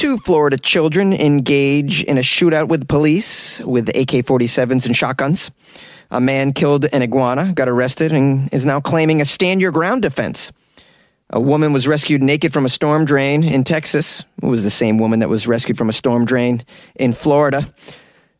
Two 0.00 0.16
Florida 0.16 0.56
children 0.56 1.12
engage 1.12 2.02
in 2.04 2.16
a 2.16 2.22
shootout 2.22 2.68
with 2.68 2.88
police 2.88 3.60
with 3.60 3.90
AK 3.90 4.24
47s 4.24 4.86
and 4.86 4.96
shotguns. 4.96 5.50
A 6.10 6.18
man 6.18 6.54
killed 6.54 6.86
an 6.86 7.02
iguana, 7.02 7.52
got 7.52 7.68
arrested, 7.68 8.10
and 8.10 8.48
is 8.50 8.64
now 8.64 8.80
claiming 8.80 9.20
a 9.20 9.26
stand 9.26 9.60
your 9.60 9.72
ground 9.72 10.00
defense. 10.00 10.52
A 11.28 11.38
woman 11.38 11.74
was 11.74 11.86
rescued 11.86 12.22
naked 12.22 12.50
from 12.50 12.64
a 12.64 12.70
storm 12.70 13.04
drain 13.04 13.44
in 13.44 13.62
Texas. 13.62 14.24
It 14.42 14.46
was 14.46 14.62
the 14.62 14.70
same 14.70 14.96
woman 14.96 15.18
that 15.18 15.28
was 15.28 15.46
rescued 15.46 15.76
from 15.76 15.90
a 15.90 15.92
storm 15.92 16.24
drain 16.24 16.64
in 16.94 17.12
Florida. 17.12 17.70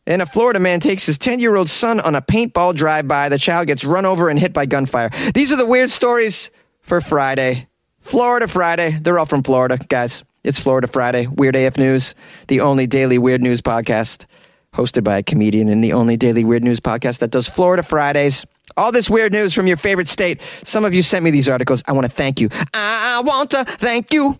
And 0.07 0.23
a 0.23 0.25
Florida 0.25 0.59
man 0.59 0.79
takes 0.79 1.05
his 1.05 1.19
10 1.19 1.39
year 1.39 1.55
old 1.55 1.69
son 1.69 1.99
on 1.99 2.15
a 2.15 2.23
paintball 2.23 2.73
drive 2.73 3.07
by. 3.07 3.29
The 3.29 3.37
child 3.37 3.67
gets 3.67 3.85
run 3.85 4.07
over 4.07 4.29
and 4.29 4.39
hit 4.39 4.51
by 4.51 4.65
gunfire. 4.65 5.11
These 5.35 5.51
are 5.51 5.57
the 5.57 5.67
weird 5.67 5.91
stories 5.91 6.49
for 6.79 7.01
Friday. 7.01 7.67
Florida 7.99 8.47
Friday. 8.47 8.97
They're 8.99 9.19
all 9.19 9.27
from 9.27 9.43
Florida, 9.43 9.77
guys. 9.77 10.23
It's 10.43 10.59
Florida 10.59 10.87
Friday, 10.87 11.27
Weird 11.27 11.55
AF 11.55 11.77
News, 11.77 12.15
the 12.47 12.61
only 12.61 12.87
daily 12.87 13.19
weird 13.19 13.41
news 13.41 13.61
podcast 13.61 14.25
hosted 14.73 15.03
by 15.03 15.17
a 15.17 15.23
comedian 15.23 15.69
and 15.69 15.83
the 15.83 15.93
only 15.93 16.17
daily 16.17 16.43
weird 16.43 16.63
news 16.63 16.79
podcast 16.79 17.19
that 17.19 17.29
does 17.29 17.47
Florida 17.47 17.83
Fridays. 17.83 18.45
All 18.77 18.91
this 18.91 19.09
weird 19.09 19.33
news 19.33 19.53
from 19.53 19.67
your 19.67 19.77
favorite 19.77 20.07
state. 20.07 20.41
Some 20.63 20.85
of 20.85 20.93
you 20.93 21.03
sent 21.03 21.23
me 21.23 21.31
these 21.31 21.49
articles. 21.49 21.83
I 21.87 21.91
want 21.91 22.09
to 22.09 22.15
thank 22.15 22.39
you. 22.39 22.49
I 22.73 23.21
want 23.23 23.51
to 23.51 23.65
thank 23.65 24.13
you. 24.13 24.39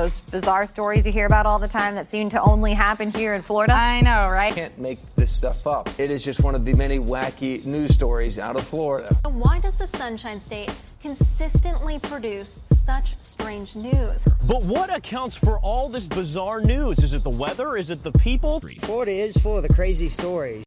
Those 0.00 0.22
bizarre 0.22 0.64
stories 0.64 1.04
you 1.04 1.12
hear 1.12 1.26
about 1.26 1.44
all 1.44 1.58
the 1.58 1.68
time 1.68 1.94
that 1.96 2.06
seem 2.06 2.30
to 2.30 2.40
only 2.40 2.72
happen 2.72 3.10
here 3.10 3.34
in 3.34 3.42
Florida. 3.42 3.74
I 3.74 4.00
know, 4.00 4.30
right? 4.30 4.54
Can't 4.54 4.78
make 4.78 4.98
this 5.14 5.30
stuff 5.30 5.66
up. 5.66 5.90
It 6.00 6.10
is 6.10 6.24
just 6.24 6.42
one 6.42 6.54
of 6.54 6.64
the 6.64 6.72
many 6.72 6.98
wacky 6.98 7.62
news 7.66 7.92
stories 7.92 8.38
out 8.38 8.56
of 8.56 8.64
Florida. 8.64 9.14
Why 9.28 9.58
does 9.58 9.76
the 9.76 9.86
Sunshine 9.86 10.40
State 10.40 10.72
consistently 11.02 11.98
produce 11.98 12.62
such 12.72 13.14
strange 13.18 13.76
news? 13.76 14.24
But 14.48 14.64
what 14.64 14.88
accounts 14.88 15.36
for 15.36 15.58
all 15.58 15.90
this 15.90 16.08
bizarre 16.08 16.62
news? 16.62 17.00
Is 17.00 17.12
it 17.12 17.22
the 17.22 17.28
weather? 17.28 17.76
Is 17.76 17.90
it 17.90 18.02
the 18.02 18.12
people? 18.12 18.62
Florida 18.80 19.12
is 19.12 19.36
full 19.36 19.58
of 19.58 19.68
the 19.68 19.74
crazy 19.74 20.08
stories. 20.08 20.64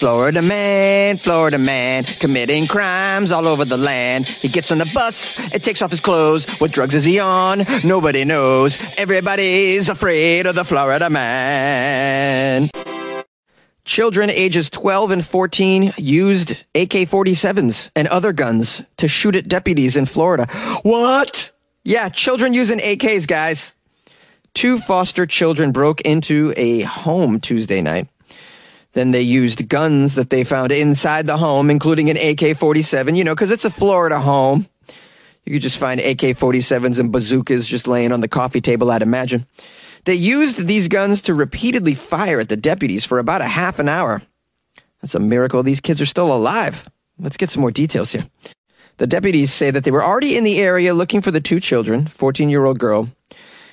Florida 0.00 0.40
man, 0.40 1.18
Florida 1.18 1.58
man, 1.58 2.04
committing 2.04 2.66
crimes 2.66 3.30
all 3.30 3.46
over 3.46 3.66
the 3.66 3.76
land. 3.76 4.26
He 4.26 4.48
gets 4.48 4.72
on 4.72 4.78
the 4.78 4.90
bus, 4.94 5.38
it 5.52 5.62
takes 5.62 5.82
off 5.82 5.90
his 5.90 6.00
clothes. 6.00 6.46
What 6.58 6.70
drugs 6.70 6.94
is 6.94 7.04
he 7.04 7.20
on? 7.20 7.66
Nobody 7.84 8.24
knows. 8.24 8.78
Everybody's 8.96 9.90
afraid 9.90 10.46
of 10.46 10.54
the 10.54 10.64
Florida 10.64 11.10
man. 11.10 12.70
Children 13.84 14.30
ages 14.30 14.70
12 14.70 15.10
and 15.10 15.26
14 15.26 15.92
used 15.98 16.52
AK 16.74 17.06
47s 17.06 17.90
and 17.94 18.08
other 18.08 18.32
guns 18.32 18.82
to 18.96 19.06
shoot 19.06 19.36
at 19.36 19.48
deputies 19.48 19.98
in 19.98 20.06
Florida. 20.06 20.46
What? 20.82 21.50
Yeah, 21.84 22.08
children 22.08 22.54
using 22.54 22.78
AKs, 22.78 23.28
guys. 23.28 23.74
Two 24.54 24.80
foster 24.80 25.26
children 25.26 25.72
broke 25.72 26.00
into 26.00 26.54
a 26.56 26.80
home 26.82 27.38
Tuesday 27.38 27.82
night. 27.82 28.08
Then 28.92 29.12
they 29.12 29.22
used 29.22 29.68
guns 29.68 30.16
that 30.16 30.30
they 30.30 30.42
found 30.44 30.72
inside 30.72 31.26
the 31.26 31.36
home, 31.36 31.70
including 31.70 32.10
an 32.10 32.16
AK 32.16 32.56
47, 32.56 33.14
you 33.14 33.24
know, 33.24 33.34
because 33.34 33.50
it's 33.50 33.64
a 33.64 33.70
Florida 33.70 34.18
home. 34.18 34.66
You 35.44 35.52
could 35.52 35.62
just 35.62 35.78
find 35.78 36.00
AK 36.00 36.36
47s 36.36 36.98
and 36.98 37.12
bazookas 37.12 37.66
just 37.66 37.86
laying 37.86 38.12
on 38.12 38.20
the 38.20 38.28
coffee 38.28 38.60
table, 38.60 38.90
I'd 38.90 39.02
imagine. 39.02 39.46
They 40.04 40.14
used 40.14 40.66
these 40.66 40.88
guns 40.88 41.22
to 41.22 41.34
repeatedly 41.34 41.94
fire 41.94 42.40
at 42.40 42.48
the 42.48 42.56
deputies 42.56 43.04
for 43.04 43.18
about 43.18 43.42
a 43.42 43.46
half 43.46 43.78
an 43.78 43.88
hour. 43.88 44.22
That's 45.00 45.14
a 45.14 45.20
miracle 45.20 45.62
these 45.62 45.80
kids 45.80 46.00
are 46.00 46.06
still 46.06 46.34
alive. 46.34 46.88
Let's 47.18 47.36
get 47.36 47.50
some 47.50 47.60
more 47.60 47.70
details 47.70 48.12
here. 48.12 48.26
The 48.96 49.06
deputies 49.06 49.52
say 49.52 49.70
that 49.70 49.84
they 49.84 49.90
were 49.90 50.04
already 50.04 50.36
in 50.36 50.44
the 50.44 50.58
area 50.58 50.94
looking 50.94 51.22
for 51.22 51.30
the 51.30 51.40
two 51.40 51.60
children, 51.60 52.06
14 52.06 52.50
year 52.50 52.64
old 52.64 52.78
girl 52.78 53.08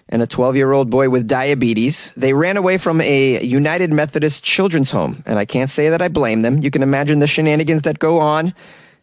and 0.09 0.21
a 0.21 0.27
12 0.27 0.55
year 0.55 0.71
old 0.71 0.89
boy 0.89 1.09
with 1.09 1.27
diabetes. 1.27 2.11
They 2.15 2.33
ran 2.33 2.57
away 2.57 2.77
from 2.77 3.01
a 3.01 3.43
United 3.43 3.91
Methodist 3.91 4.43
children's 4.43 4.91
home, 4.91 5.23
and 5.25 5.37
I 5.37 5.45
can't 5.45 5.69
say 5.69 5.89
that 5.89 6.01
I 6.01 6.07
blame 6.07 6.41
them. 6.41 6.59
You 6.59 6.71
can 6.71 6.83
imagine 6.83 7.19
the 7.19 7.27
shenanigans 7.27 7.83
that 7.83 7.99
go 7.99 8.19
on 8.19 8.53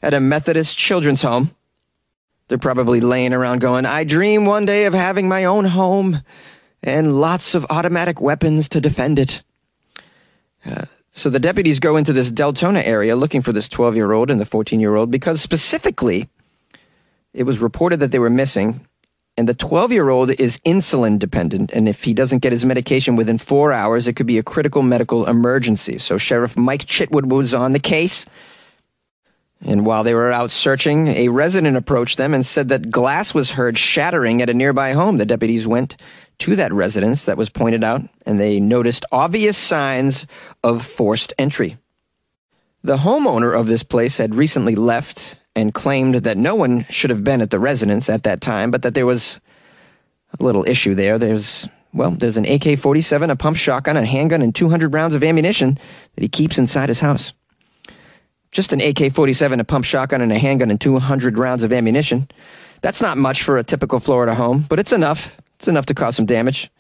at 0.02 0.14
a 0.14 0.20
Methodist 0.20 0.78
children's 0.78 1.22
home. 1.22 1.54
They're 2.48 2.58
probably 2.58 3.00
laying 3.00 3.32
around 3.32 3.60
going, 3.60 3.86
I 3.86 4.04
dream 4.04 4.44
one 4.44 4.66
day 4.66 4.84
of 4.84 4.92
having 4.92 5.28
my 5.28 5.44
own 5.44 5.64
home 5.64 6.22
and 6.82 7.18
lots 7.18 7.54
of 7.54 7.66
automatic 7.70 8.20
weapons 8.20 8.68
to 8.70 8.80
defend 8.80 9.18
it. 9.18 9.42
Uh, 10.64 10.84
so 11.12 11.30
the 11.30 11.38
deputies 11.38 11.80
go 11.80 11.96
into 11.96 12.12
this 12.12 12.30
Deltona 12.30 12.84
area 12.84 13.16
looking 13.16 13.40
for 13.40 13.52
this 13.52 13.68
12 13.68 13.96
year 13.96 14.12
old 14.12 14.30
and 14.30 14.40
the 14.40 14.44
14 14.44 14.80
year 14.80 14.94
old 14.94 15.10
because 15.10 15.40
specifically 15.40 16.28
it 17.32 17.44
was 17.44 17.60
reported 17.60 18.00
that 18.00 18.10
they 18.10 18.18
were 18.18 18.30
missing 18.30 18.86
and 19.36 19.48
the 19.48 19.54
12 19.54 19.92
year 19.92 20.10
old 20.10 20.30
is 20.30 20.58
insulin 20.60 21.18
dependent. 21.18 21.72
And 21.72 21.88
if 21.88 22.04
he 22.04 22.14
doesn't 22.14 22.38
get 22.38 22.52
his 22.52 22.64
medication 22.64 23.16
within 23.16 23.38
four 23.38 23.72
hours, 23.72 24.06
it 24.06 24.14
could 24.14 24.26
be 24.26 24.38
a 24.38 24.42
critical 24.42 24.82
medical 24.82 25.26
emergency. 25.26 25.98
So 25.98 26.18
Sheriff 26.18 26.56
Mike 26.56 26.84
Chitwood 26.84 27.26
was 27.26 27.52
on 27.52 27.72
the 27.72 27.80
case. 27.80 28.26
And 29.64 29.86
while 29.86 30.04
they 30.04 30.14
were 30.14 30.30
out 30.30 30.50
searching, 30.50 31.08
a 31.08 31.28
resident 31.28 31.76
approached 31.76 32.18
them 32.18 32.34
and 32.34 32.44
said 32.44 32.68
that 32.68 32.90
glass 32.90 33.32
was 33.32 33.50
heard 33.50 33.78
shattering 33.78 34.42
at 34.42 34.50
a 34.50 34.54
nearby 34.54 34.92
home. 34.92 35.16
The 35.16 35.26
deputies 35.26 35.66
went 35.66 35.96
to 36.38 36.56
that 36.56 36.72
residence 36.72 37.24
that 37.24 37.38
was 37.38 37.48
pointed 37.48 37.82
out, 37.82 38.02
and 38.26 38.38
they 38.38 38.60
noticed 38.60 39.06
obvious 39.10 39.56
signs 39.56 40.26
of 40.62 40.84
forced 40.84 41.32
entry. 41.38 41.78
The 42.82 42.98
homeowner 42.98 43.58
of 43.58 43.66
this 43.66 43.82
place 43.82 44.18
had 44.18 44.34
recently 44.34 44.74
left 44.74 45.36
and 45.56 45.72
claimed 45.72 46.16
that 46.16 46.36
no 46.36 46.54
one 46.54 46.86
should 46.88 47.10
have 47.10 47.24
been 47.24 47.40
at 47.40 47.50
the 47.50 47.58
residence 47.58 48.08
at 48.08 48.24
that 48.24 48.40
time, 48.40 48.70
but 48.70 48.82
that 48.82 48.94
there 48.94 49.06
was 49.06 49.40
a 50.38 50.42
little 50.42 50.66
issue 50.66 50.94
there. 50.94 51.18
There's, 51.18 51.68
well, 51.92 52.10
there's 52.10 52.36
an 52.36 52.44
AK 52.44 52.78
47, 52.78 53.30
a 53.30 53.36
pump 53.36 53.56
shotgun, 53.56 53.96
a 53.96 54.04
handgun, 54.04 54.42
and 54.42 54.54
200 54.54 54.92
rounds 54.92 55.14
of 55.14 55.22
ammunition 55.22 55.78
that 56.14 56.22
he 56.22 56.28
keeps 56.28 56.58
inside 56.58 56.88
his 56.88 57.00
house. 57.00 57.32
Just 58.50 58.72
an 58.72 58.80
AK 58.80 59.12
47, 59.12 59.60
a 59.60 59.64
pump 59.64 59.84
shotgun, 59.84 60.20
and 60.20 60.32
a 60.32 60.38
handgun, 60.38 60.70
and 60.70 60.80
200 60.80 61.38
rounds 61.38 61.62
of 61.62 61.72
ammunition. 61.72 62.28
That's 62.82 63.00
not 63.00 63.16
much 63.16 63.42
for 63.42 63.58
a 63.58 63.64
typical 63.64 64.00
Florida 64.00 64.34
home, 64.34 64.66
but 64.68 64.78
it's 64.78 64.92
enough. 64.92 65.32
It's 65.56 65.68
enough 65.68 65.86
to 65.86 65.94
cause 65.94 66.16
some 66.16 66.26
damage. 66.26 66.70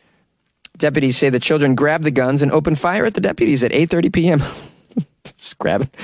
Deputies 0.76 1.16
say 1.16 1.30
the 1.30 1.38
children 1.38 1.74
grabbed 1.74 2.04
the 2.04 2.10
guns 2.10 2.42
and 2.42 2.50
opened 2.50 2.78
fire 2.80 3.04
at 3.04 3.14
the 3.14 3.20
deputies 3.20 3.62
at 3.62 3.70
8:30 3.70 4.12
p.m. 4.12 4.42
just 5.38 5.58
grab 5.58 5.82
it. 5.82 5.96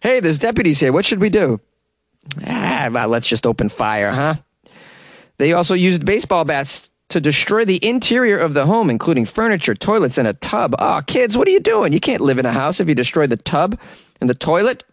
Hey, 0.00 0.20
there's 0.20 0.38
deputies 0.38 0.80
here. 0.80 0.92
What 0.92 1.04
should 1.04 1.20
we 1.20 1.28
do? 1.28 1.60
Ah, 2.46 2.90
well, 2.92 3.08
let's 3.08 3.26
just 3.26 3.46
open 3.46 3.68
fire, 3.68 4.10
huh? 4.12 4.34
They 5.38 5.52
also 5.52 5.74
used 5.74 6.04
baseball 6.04 6.44
bats 6.44 6.90
to 7.10 7.20
destroy 7.20 7.64
the 7.64 7.84
interior 7.86 8.38
of 8.38 8.54
the 8.54 8.66
home, 8.66 8.90
including 8.90 9.26
furniture, 9.26 9.74
toilets, 9.74 10.18
and 10.18 10.26
a 10.26 10.32
tub. 10.32 10.74
Oh, 10.78 11.02
kids, 11.06 11.36
what 11.36 11.46
are 11.46 11.50
you 11.50 11.60
doing? 11.60 11.92
You 11.92 12.00
can't 12.00 12.20
live 12.20 12.38
in 12.38 12.46
a 12.46 12.52
house 12.52 12.80
if 12.80 12.88
you 12.88 12.94
destroy 12.94 13.26
the 13.26 13.36
tub 13.36 13.78
and 14.20 14.30
the 14.30 14.34
toilet. 14.34 14.84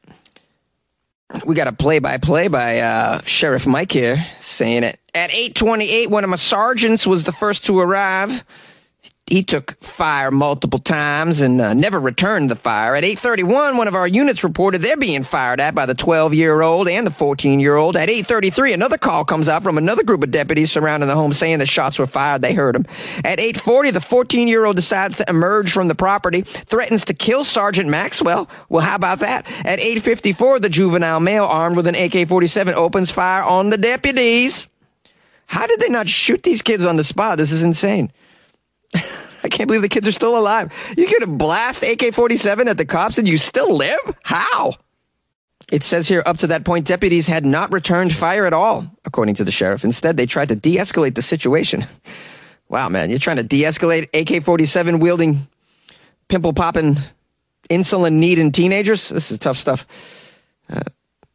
We 1.46 1.56
got 1.56 1.68
a 1.68 1.74
play-by-play 1.74 2.50
by 2.50 2.80
uh, 2.80 3.22
Sheriff 3.24 3.66
Mike 3.66 3.91
here, 3.91 4.25
saying 4.40 4.84
it 4.84 5.00
at 5.14 5.30
8:28. 5.30 6.08
One 6.08 6.24
of 6.24 6.30
my 6.30 6.36
sergeants 6.36 7.08
was 7.08 7.24
the 7.24 7.31
first 7.31 7.66
to 7.66 7.80
arrive 7.80 8.44
he 9.28 9.44
took 9.44 9.82
fire 9.82 10.30
multiple 10.30 10.80
times 10.80 11.40
and 11.40 11.62
uh, 11.62 11.74
never 11.74 12.00
returned 12.00 12.52
the 12.52 12.56
fire. 12.56 12.96
At 12.96 13.06
8:31, 13.06 13.78
one 13.78 13.88
of 13.88 13.96
our 13.96 14.08
units 14.08 14.44
reported 14.44 14.82
they're 14.82 14.98
being 14.98 15.24
fired 15.24 15.62
at 15.62 15.74
by 15.74 15.86
the 15.86 15.96
12-year-old 15.96 16.90
and 16.90 17.08
the 17.08 17.12
14-year-old. 17.12 17.96
At 17.96 18.09
8:33, 18.09 18.74
another 18.74 18.98
call 18.98 19.24
comes 19.24 19.48
out 19.48 19.64
from 19.64 19.78
another 19.78 20.04
group 20.04 20.22
of 20.22 20.32
deputies 20.32 20.72
surrounding 20.72 21.08
the 21.08 21.16
home 21.16 21.32
saying 21.32 21.59
the 21.59 21.66
shots 21.66 21.98
were 21.98 22.08
fired. 22.08 22.42
They 22.42 22.54
heard 22.54 22.76
them. 22.76 22.86
At 23.24 23.40
8:40, 23.40 23.94
the 23.94 24.00
14-year-old 24.00 24.76
decides 24.76 25.16
to 25.18 25.30
emerge 25.30 25.72
from 25.72 25.88
the 25.88 25.96
property, 25.96 26.42
threatens 26.42 27.06
to 27.06 27.14
kill 27.14 27.46
Sergeant 27.46 27.90
Maxwell. 27.90 28.50
Well, 28.68 28.84
how 28.84 28.96
about 28.96 29.20
that? 29.20 29.46
At 29.64 29.80
8:54, 29.80 30.62
the 30.62 30.70
juvenile 30.70 31.22
male 31.22 31.46
armed 31.46 31.78
with 31.78 31.88
an 31.88 31.96
AK-47 31.96 32.74
opens 32.74 33.12
fire 33.12 33.44
on 33.44 33.70
the 33.70 33.78
deputies. 33.78 34.68
How 35.46 35.68
did 35.68 35.80
they 35.80 35.90
not 35.90 36.09
shoot 36.09 36.44
these 36.44 36.62
kids 36.62 36.85
on 36.85 36.97
the 36.97 37.03
spot? 37.03 37.38
This 37.38 37.52
is 37.52 37.64
insane. 37.64 38.12
I 39.43 39.49
can't 39.49 39.67
believe 39.67 39.82
the 39.82 39.90
kids 39.90 40.08
are 40.08 40.11
still 40.11 40.38
alive. 40.38 40.72
You 40.97 41.08
could 41.08 41.22
have 41.22 41.38
blast 41.38 41.84
AK 41.84 42.14
47 42.14 42.67
at 42.67 42.78
the 42.78 42.85
cops 42.85 43.17
and 43.17 43.28
you 43.28 43.38
still 43.38 43.76
live? 43.76 43.99
How? 44.23 44.76
It 45.72 45.84
says 45.84 46.08
here, 46.08 46.22
up 46.26 46.38
to 46.38 46.47
that 46.47 46.66
point, 46.66 46.85
deputies 46.85 47.28
had 47.28 47.46
not 47.46 47.72
returned 47.72 48.14
fire 48.14 48.46
at 48.46 48.53
all, 48.53 48.85
according 49.05 49.35
to 49.35 49.43
the 49.43 49.52
sheriff. 49.52 49.84
Instead, 49.84 50.17
they 50.17 50.26
tried 50.26 50.49
to 50.49 50.55
de 50.55 50.78
escalate 50.78 51.16
the 51.16 51.22
situation. 51.22 51.85
Wow, 52.72 52.88
man, 52.88 53.09
you're 53.09 53.20
trying 53.20 53.35
to 53.35 53.43
de 53.43 53.64
escalate 53.64 54.08
AK 54.14 54.46
47 54.46 54.99
wielding, 54.99 55.46
pimple 56.29 56.53
popping, 56.53 56.96
insulin 57.70 58.14
needing 58.14 58.53
teenagers? 58.53 59.09
This 59.09 59.29
is 59.29 59.40
tough 59.40 59.58
stuff. 59.58 59.85
Uh, 60.70 60.79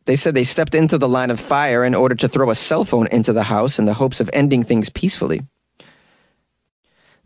they 0.06 0.16
said 0.16 0.34
they 0.34 0.44
stepped 0.44 0.74
into 0.74 0.96
the 0.96 1.06
line 1.06 1.30
of 1.30 1.38
fire 1.38 1.84
in 1.84 1.94
order 1.94 2.14
to 2.14 2.28
throw 2.28 2.50
a 2.50 2.54
cell 2.54 2.86
phone 2.86 3.06
into 3.08 3.34
the 3.34 3.42
house 3.42 3.78
in 3.78 3.84
the 3.84 3.92
hopes 3.92 4.18
of 4.18 4.30
ending 4.32 4.62
things 4.62 4.88
peacefully. 4.88 5.42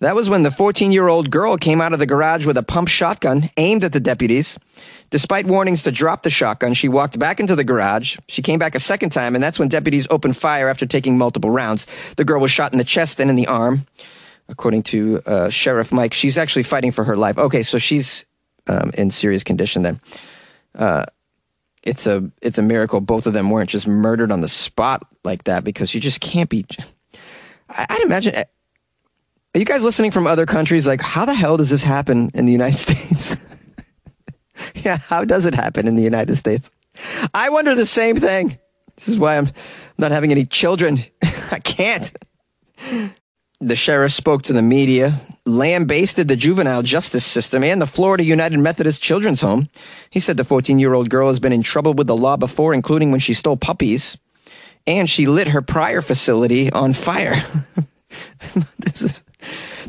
That 0.01 0.15
was 0.15 0.31
when 0.31 0.43
the 0.43 0.51
14 0.51 0.93
year 0.93 1.09
old 1.09 1.31
girl 1.31 1.57
came 1.57 1.81
out 1.81 1.93
of 1.93 1.99
the 1.99 2.07
garage 2.07 2.47
with 2.47 2.57
a 2.57 2.63
pump 2.63 2.89
shotgun 2.89 3.51
aimed 3.57 3.85
at 3.85 3.93
the 3.93 4.01
deputies. 4.01 4.59
Despite 5.11 5.47
warnings 5.47 5.83
to 5.83 5.93
drop 5.93 6.23
the 6.23 6.31
shotgun, 6.31 6.73
she 6.73 6.89
walked 6.89 7.19
back 7.19 7.39
into 7.39 7.55
the 7.55 7.65
garage. 7.65 8.17
She 8.29 8.43
came 8.43 8.59
back 8.59 8.75
a 8.75 8.81
second 8.81 9.11
time, 9.11 9.35
and 9.35 9.45
that's 9.45 9.59
when 9.59 9.69
deputies 9.69 10.07
opened 10.09 10.37
fire 10.37 10.69
after 10.69 10.87
taking 10.87 11.19
multiple 11.19 11.51
rounds. 11.51 11.87
The 12.17 12.25
girl 12.25 12.41
was 12.41 12.51
shot 12.51 12.73
in 12.73 12.79
the 12.79 12.85
chest 12.85 13.21
and 13.21 13.29
in 13.29 13.37
the 13.37 13.47
arm, 13.47 13.87
according 14.49 14.85
to 14.85 15.21
uh, 15.27 15.51
Sheriff 15.51 15.93
Mike. 15.93 16.15
She's 16.15 16.39
actually 16.39 16.63
fighting 16.63 16.93
for 16.93 17.05
her 17.05 17.17
life. 17.17 17.37
Okay, 17.37 17.63
so 17.63 17.79
she's 17.79 18.25
um, 18.69 18.93
in 18.95 19.11
serious 19.11 19.45
condition 19.45 19.83
then. 19.83 20.01
Uh, 20.75 21.05
it's 21.83 22.07
a 22.07 22.31
it's 22.41 22.59
a 22.59 22.63
miracle 22.63 23.01
both 23.01 23.27
of 23.27 23.33
them 23.33 23.51
weren't 23.51 23.71
just 23.71 23.87
murdered 23.87 24.31
on 24.31 24.43
the 24.43 24.49
spot 24.49 25.07
like 25.25 25.45
that 25.45 25.65
because 25.65 25.95
you 25.95 26.01
just 26.01 26.21
can't 26.21 26.49
be. 26.51 26.65
I, 27.69 27.87
I'd 27.89 28.03
imagine 28.03 28.45
are 29.55 29.59
you 29.59 29.65
guys 29.65 29.83
listening 29.83 30.13
from 30.13 30.27
other 30.27 30.47
countries? 30.47 30.87
Like, 30.87 31.01
how 31.01 31.25
the 31.25 31.35
hell 31.35 31.57
does 31.57 31.71
this 31.71 31.83
happen 31.83 32.31
in 32.35 32.47
the 32.47 32.53
United 32.53 32.79
States? 32.79 33.37
yeah, 34.75 34.99
how 34.99 35.25
does 35.25 35.47
it 35.47 35.55
happen 35.55 35.89
in 35.89 35.97
the 35.97 36.03
United 36.03 36.37
States? 36.37 36.71
I 37.35 37.49
wonder 37.49 37.75
the 37.75 37.87
same 37.87 38.17
thing. 38.17 38.59
This 38.97 39.09
is 39.09 39.19
why 39.19 39.39
I'm 39.39 39.51
not 39.99 40.13
having 40.13 40.31
any 40.31 40.45
children. 40.45 41.05
I 41.51 41.59
can't. 41.59 42.13
The 43.61 43.77
sheriff 43.77 44.13
spoke 44.13 44.43
to 44.43 44.53
the 44.53 44.63
media, 44.63 45.21
lambasted 45.47 46.29
the 46.29 46.37
juvenile 46.37 46.83
justice 46.83 47.25
system 47.25 47.65
and 47.65 47.83
the 47.83 47.87
Florida 47.87 48.25
United 48.25 48.59
Methodist 48.59 49.03
Children's 49.03 49.41
Home. 49.41 49.69
He 50.11 50.21
said 50.21 50.37
the 50.37 50.45
14 50.45 50.79
year 50.79 50.95
old 50.95 51.11
girl 51.11 51.29
has 51.29 51.41
been 51.41 51.53
in 51.53 51.63
trouble 51.63 51.95
with 51.95 52.07
the 52.07 52.17
law 52.17 52.37
before, 52.37 52.73
including 52.73 53.11
when 53.11 53.21
she 53.21 53.35
stole 53.35 53.57
puppies, 53.57 54.17
and 54.87 55.11
she 55.11 55.27
lit 55.27 55.49
her 55.49 55.61
prior 55.61 56.03
facility 56.03 56.71
on 56.73 56.93
fire. 56.93 57.43
this 58.79 59.03
is 59.03 59.23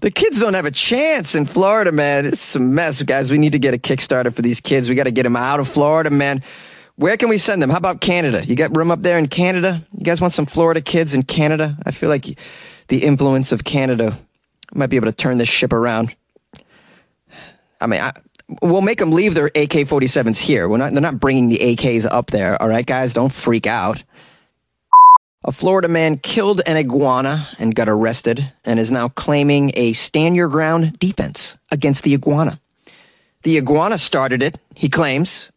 the 0.01 0.11
kids 0.11 0.39
don't 0.39 0.55
have 0.55 0.65
a 0.65 0.71
chance 0.71 1.35
in 1.35 1.45
Florida, 1.45 1.91
man. 1.91 2.25
It's 2.25 2.55
a 2.55 2.59
mess, 2.59 3.01
guys. 3.03 3.31
We 3.31 3.37
need 3.37 3.53
to 3.53 3.59
get 3.59 3.73
a 3.73 3.77
Kickstarter 3.77 4.33
for 4.33 4.41
these 4.41 4.59
kids. 4.59 4.89
We 4.89 4.95
got 4.95 5.03
to 5.03 5.11
get 5.11 5.23
them 5.23 5.35
out 5.35 5.59
of 5.59 5.67
Florida, 5.69 6.09
man. 6.09 6.43
Where 6.95 7.17
can 7.17 7.29
we 7.29 7.37
send 7.37 7.61
them? 7.61 7.69
How 7.69 7.77
about 7.77 8.01
Canada? 8.01 8.43
You 8.45 8.55
got 8.55 8.75
room 8.75 8.91
up 8.91 9.01
there 9.01 9.17
in 9.17 9.27
Canada? 9.27 9.85
You 9.97 10.03
guys 10.03 10.19
want 10.19 10.33
some 10.33 10.47
Florida 10.47 10.81
kids 10.81 11.13
in 11.13 11.23
Canada? 11.23 11.77
I 11.85 11.91
feel 11.91 12.09
like 12.09 12.37
the 12.87 13.03
influence 13.03 13.51
of 13.51 13.63
Canada 13.63 14.17
might 14.73 14.87
be 14.87 14.95
able 14.95 15.07
to 15.07 15.15
turn 15.15 15.37
this 15.37 15.49
ship 15.49 15.71
around. 15.71 16.15
I 17.79 17.87
mean, 17.87 18.01
I, 18.01 18.11
we'll 18.61 18.81
make 18.81 18.99
them 18.99 19.11
leave 19.11 19.35
their 19.35 19.47
AK 19.47 19.87
47s 19.87 20.37
here. 20.37 20.67
We're 20.67 20.77
not, 20.77 20.93
they're 20.93 21.01
not 21.01 21.19
bringing 21.19 21.47
the 21.49 21.57
AKs 21.59 22.07
up 22.09 22.31
there. 22.31 22.61
All 22.61 22.67
right, 22.67 22.85
guys, 22.85 23.13
don't 23.13 23.31
freak 23.31 23.67
out. 23.67 24.03
A 25.43 25.51
Florida 25.51 25.87
man 25.87 26.17
killed 26.17 26.61
an 26.67 26.77
iguana 26.77 27.49
and 27.57 27.73
got 27.73 27.89
arrested 27.89 28.53
and 28.63 28.79
is 28.79 28.91
now 28.91 29.09
claiming 29.09 29.71
a 29.73 29.93
stand 29.93 30.35
your 30.35 30.47
ground 30.47 30.99
defense 30.99 31.57
against 31.71 32.03
the 32.03 32.13
iguana. 32.13 32.59
The 33.41 33.57
iguana 33.57 33.97
started 33.97 34.43
it, 34.43 34.59
he 34.75 34.87
claims. 34.87 35.51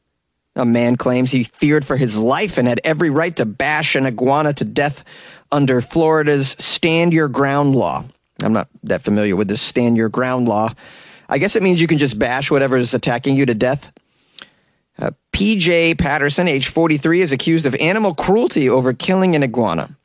A 0.56 0.64
man 0.64 0.96
claims 0.96 1.30
he 1.30 1.44
feared 1.44 1.84
for 1.84 1.98
his 1.98 2.16
life 2.16 2.56
and 2.56 2.66
had 2.66 2.80
every 2.82 3.10
right 3.10 3.36
to 3.36 3.44
bash 3.44 3.94
an 3.94 4.06
iguana 4.06 4.54
to 4.54 4.64
death 4.64 5.04
under 5.52 5.82
Florida's 5.82 6.56
stand 6.58 7.12
your 7.12 7.28
ground 7.28 7.76
law. 7.76 8.04
I'm 8.42 8.54
not 8.54 8.68
that 8.84 9.02
familiar 9.02 9.36
with 9.36 9.48
this 9.48 9.60
stand 9.60 9.98
your 9.98 10.08
ground 10.08 10.48
law. 10.48 10.72
I 11.28 11.36
guess 11.36 11.56
it 11.56 11.62
means 11.62 11.80
you 11.80 11.86
can 11.86 11.98
just 11.98 12.18
bash 12.18 12.50
whatever 12.50 12.78
is 12.78 12.94
attacking 12.94 13.36
you 13.36 13.44
to 13.46 13.54
death. 13.54 13.92
Uh, 14.98 15.10
PJ 15.32 15.98
Patterson, 15.98 16.48
age 16.48 16.68
43, 16.68 17.20
is 17.20 17.32
accused 17.32 17.66
of 17.66 17.74
animal 17.76 18.14
cruelty 18.14 18.68
over 18.68 18.92
killing 18.92 19.34
an 19.34 19.42
iguana. 19.42 19.96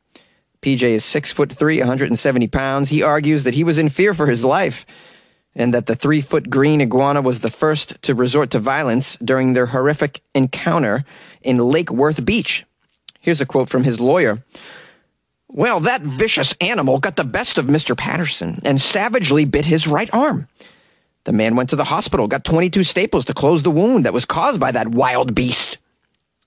PJ 0.62 0.82
is 0.82 1.06
six 1.06 1.32
foot 1.32 1.52
three, 1.52 1.80
170 1.80 2.48
pounds. 2.48 2.90
He 2.90 3.04
argues 3.04 3.44
that 3.44 3.54
he 3.54 3.64
was 3.64 3.78
in 3.78 3.90
fear 3.90 4.14
for 4.14 4.28
his 4.28 4.44
life 4.44 4.86
and 5.56 5.74
that 5.74 5.86
the 5.86 5.96
three 5.96 6.22
foot 6.22 6.50
green 6.50 6.82
iguana 6.82 7.22
was 7.22 7.40
the 7.40 7.50
first 7.50 8.02
to 8.04 8.16
resort 8.16 8.52
to 8.52 8.60
violence 8.60 9.18
during 9.24 9.54
their 9.54 9.68
horrific 9.68 10.22
encounter 10.34 11.06
in 11.42 11.58
Lake 11.58 11.92
Worth 11.92 12.24
Beach. 12.26 12.66
Here's 13.20 13.42
a 13.42 13.46
quote 13.46 13.70
from 13.70 13.84
his 13.84 14.00
lawyer. 14.00 14.44
Well, 15.48 15.80
that 15.82 16.02
vicious 16.02 16.56
animal 16.62 17.00
got 17.00 17.16
the 17.16 17.24
best 17.24 17.58
of 17.58 17.66
Mr. 17.66 17.98
Patterson 17.98 18.62
and 18.64 18.80
savagely 18.80 19.46
bit 19.46 19.66
his 19.66 19.88
right 19.88 20.10
arm. 20.14 20.48
The 21.30 21.34
man 21.34 21.56
went 21.56 21.70
to 21.70 21.76
the 21.76 21.84
hospital, 21.84 22.28
got 22.28 22.44
22 22.44 22.84
staples 22.84 23.24
to 23.26 23.36
close 23.36 23.62
the 23.62 23.70
wound 23.70 24.04
that 24.04 24.14
was 24.14 24.26
caused 24.26 24.60
by 24.60 24.72
that 24.72 24.88
wild 24.88 25.36
beast. 25.36 25.78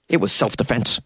It 0.09 0.21
was 0.21 0.33
self 0.33 0.57
defense. 0.57 1.01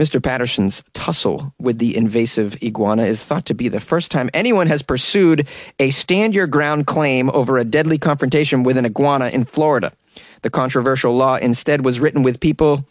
Mr. 0.00 0.20
Patterson's 0.20 0.82
tussle 0.92 1.54
with 1.60 1.78
the 1.78 1.96
invasive 1.96 2.60
iguana 2.64 3.04
is 3.04 3.22
thought 3.22 3.46
to 3.46 3.54
be 3.54 3.68
the 3.68 3.78
first 3.78 4.10
time 4.10 4.28
anyone 4.34 4.66
has 4.66 4.82
pursued 4.82 5.46
a 5.78 5.90
stand 5.90 6.34
your 6.34 6.48
ground 6.48 6.88
claim 6.88 7.30
over 7.30 7.58
a 7.58 7.64
deadly 7.64 7.96
confrontation 7.96 8.64
with 8.64 8.76
an 8.76 8.86
iguana 8.86 9.28
in 9.28 9.44
Florida. 9.44 9.92
The 10.42 10.50
controversial 10.50 11.14
law 11.14 11.36
instead 11.36 11.84
was 11.84 12.00
written 12.00 12.24
with 12.24 12.40
people 12.40 12.84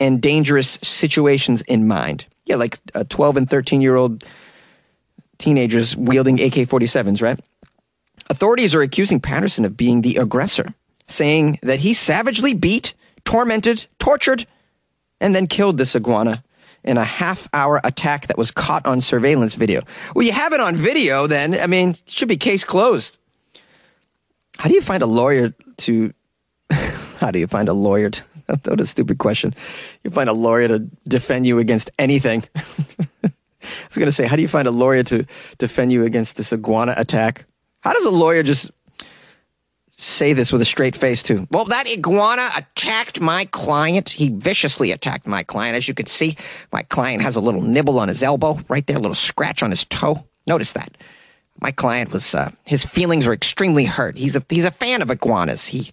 and 0.00 0.20
dangerous 0.20 0.76
situations 0.82 1.62
in 1.68 1.86
mind. 1.86 2.26
Yeah, 2.46 2.56
like 2.56 2.80
uh, 2.96 3.04
12 3.08 3.36
and 3.36 3.48
13 3.48 3.80
year 3.80 3.94
old 3.94 4.24
teenagers 5.38 5.96
wielding 5.96 6.40
AK 6.40 6.66
47s, 6.66 7.22
right? 7.22 7.38
Authorities 8.30 8.76
are 8.76 8.82
accusing 8.82 9.18
Patterson 9.18 9.64
of 9.64 9.76
being 9.76 10.00
the 10.00 10.16
aggressor, 10.16 10.72
saying 11.08 11.58
that 11.62 11.80
he 11.80 11.92
savagely 11.92 12.54
beat, 12.54 12.94
tormented, 13.24 13.86
tortured, 13.98 14.46
and 15.20 15.34
then 15.34 15.48
killed 15.48 15.78
this 15.78 15.96
iguana 15.96 16.44
in 16.84 16.96
a 16.96 17.04
half 17.04 17.48
hour 17.52 17.80
attack 17.82 18.28
that 18.28 18.38
was 18.38 18.52
caught 18.52 18.86
on 18.86 19.00
surveillance 19.00 19.54
video. 19.54 19.82
Well, 20.14 20.24
you 20.24 20.32
have 20.32 20.52
it 20.52 20.60
on 20.60 20.76
video, 20.76 21.26
then. 21.26 21.58
I 21.58 21.66
mean, 21.66 21.96
should 22.06 22.28
be 22.28 22.36
case 22.36 22.62
closed. 22.62 23.18
How 24.58 24.68
do 24.68 24.74
you 24.74 24.80
find 24.80 25.02
a 25.02 25.06
lawyer 25.06 25.52
to. 25.78 26.14
How 26.70 27.32
do 27.32 27.40
you 27.40 27.48
find 27.48 27.68
a 27.68 27.74
lawyer 27.74 28.10
to. 28.10 28.22
What 28.64 28.80
a 28.80 28.86
stupid 28.86 29.18
question. 29.18 29.54
You 30.02 30.10
find 30.10 30.28
a 30.28 30.32
lawyer 30.32 30.66
to 30.66 30.80
defend 31.06 31.46
you 31.46 31.60
against 31.60 31.88
anything. 32.00 32.42
I 32.56 33.30
was 33.86 33.96
going 33.96 34.06
to 34.06 34.12
say, 34.12 34.26
how 34.26 34.34
do 34.34 34.42
you 34.42 34.48
find 34.48 34.66
a 34.66 34.72
lawyer 34.72 35.04
to 35.04 35.24
defend 35.58 35.92
you 35.92 36.04
against 36.04 36.36
this 36.36 36.52
iguana 36.52 36.94
attack? 36.96 37.44
How 37.80 37.92
does 37.92 38.04
a 38.04 38.10
lawyer 38.10 38.42
just 38.42 38.70
say 39.96 40.32
this 40.32 40.52
with 40.52 40.62
a 40.62 40.66
straight 40.66 40.96
face, 40.96 41.22
too? 41.22 41.46
Well, 41.50 41.66
that 41.66 41.86
iguana 41.86 42.50
attacked 42.56 43.20
my 43.20 43.44
client. 43.46 44.08
He 44.10 44.30
viciously 44.30 44.92
attacked 44.92 45.26
my 45.26 45.42
client. 45.42 45.76
As 45.76 45.88
you 45.88 45.94
can 45.94 46.06
see, 46.06 46.36
my 46.72 46.82
client 46.84 47.22
has 47.22 47.36
a 47.36 47.40
little 47.40 47.62
nibble 47.62 47.98
on 47.98 48.08
his 48.08 48.22
elbow, 48.22 48.60
right 48.68 48.86
there, 48.86 48.96
a 48.96 49.00
little 49.00 49.14
scratch 49.14 49.62
on 49.62 49.70
his 49.70 49.84
toe. 49.84 50.24
Notice 50.46 50.72
that. 50.72 50.96
My 51.60 51.70
client 51.70 52.12
was, 52.12 52.34
uh, 52.34 52.50
his 52.64 52.84
feelings 52.86 53.26
were 53.26 53.34
extremely 53.34 53.84
hurt. 53.84 54.16
He's 54.16 54.36
a, 54.36 54.44
he's 54.48 54.64
a 54.64 54.70
fan 54.70 55.02
of 55.02 55.10
iguanas. 55.10 55.66
He, 55.66 55.90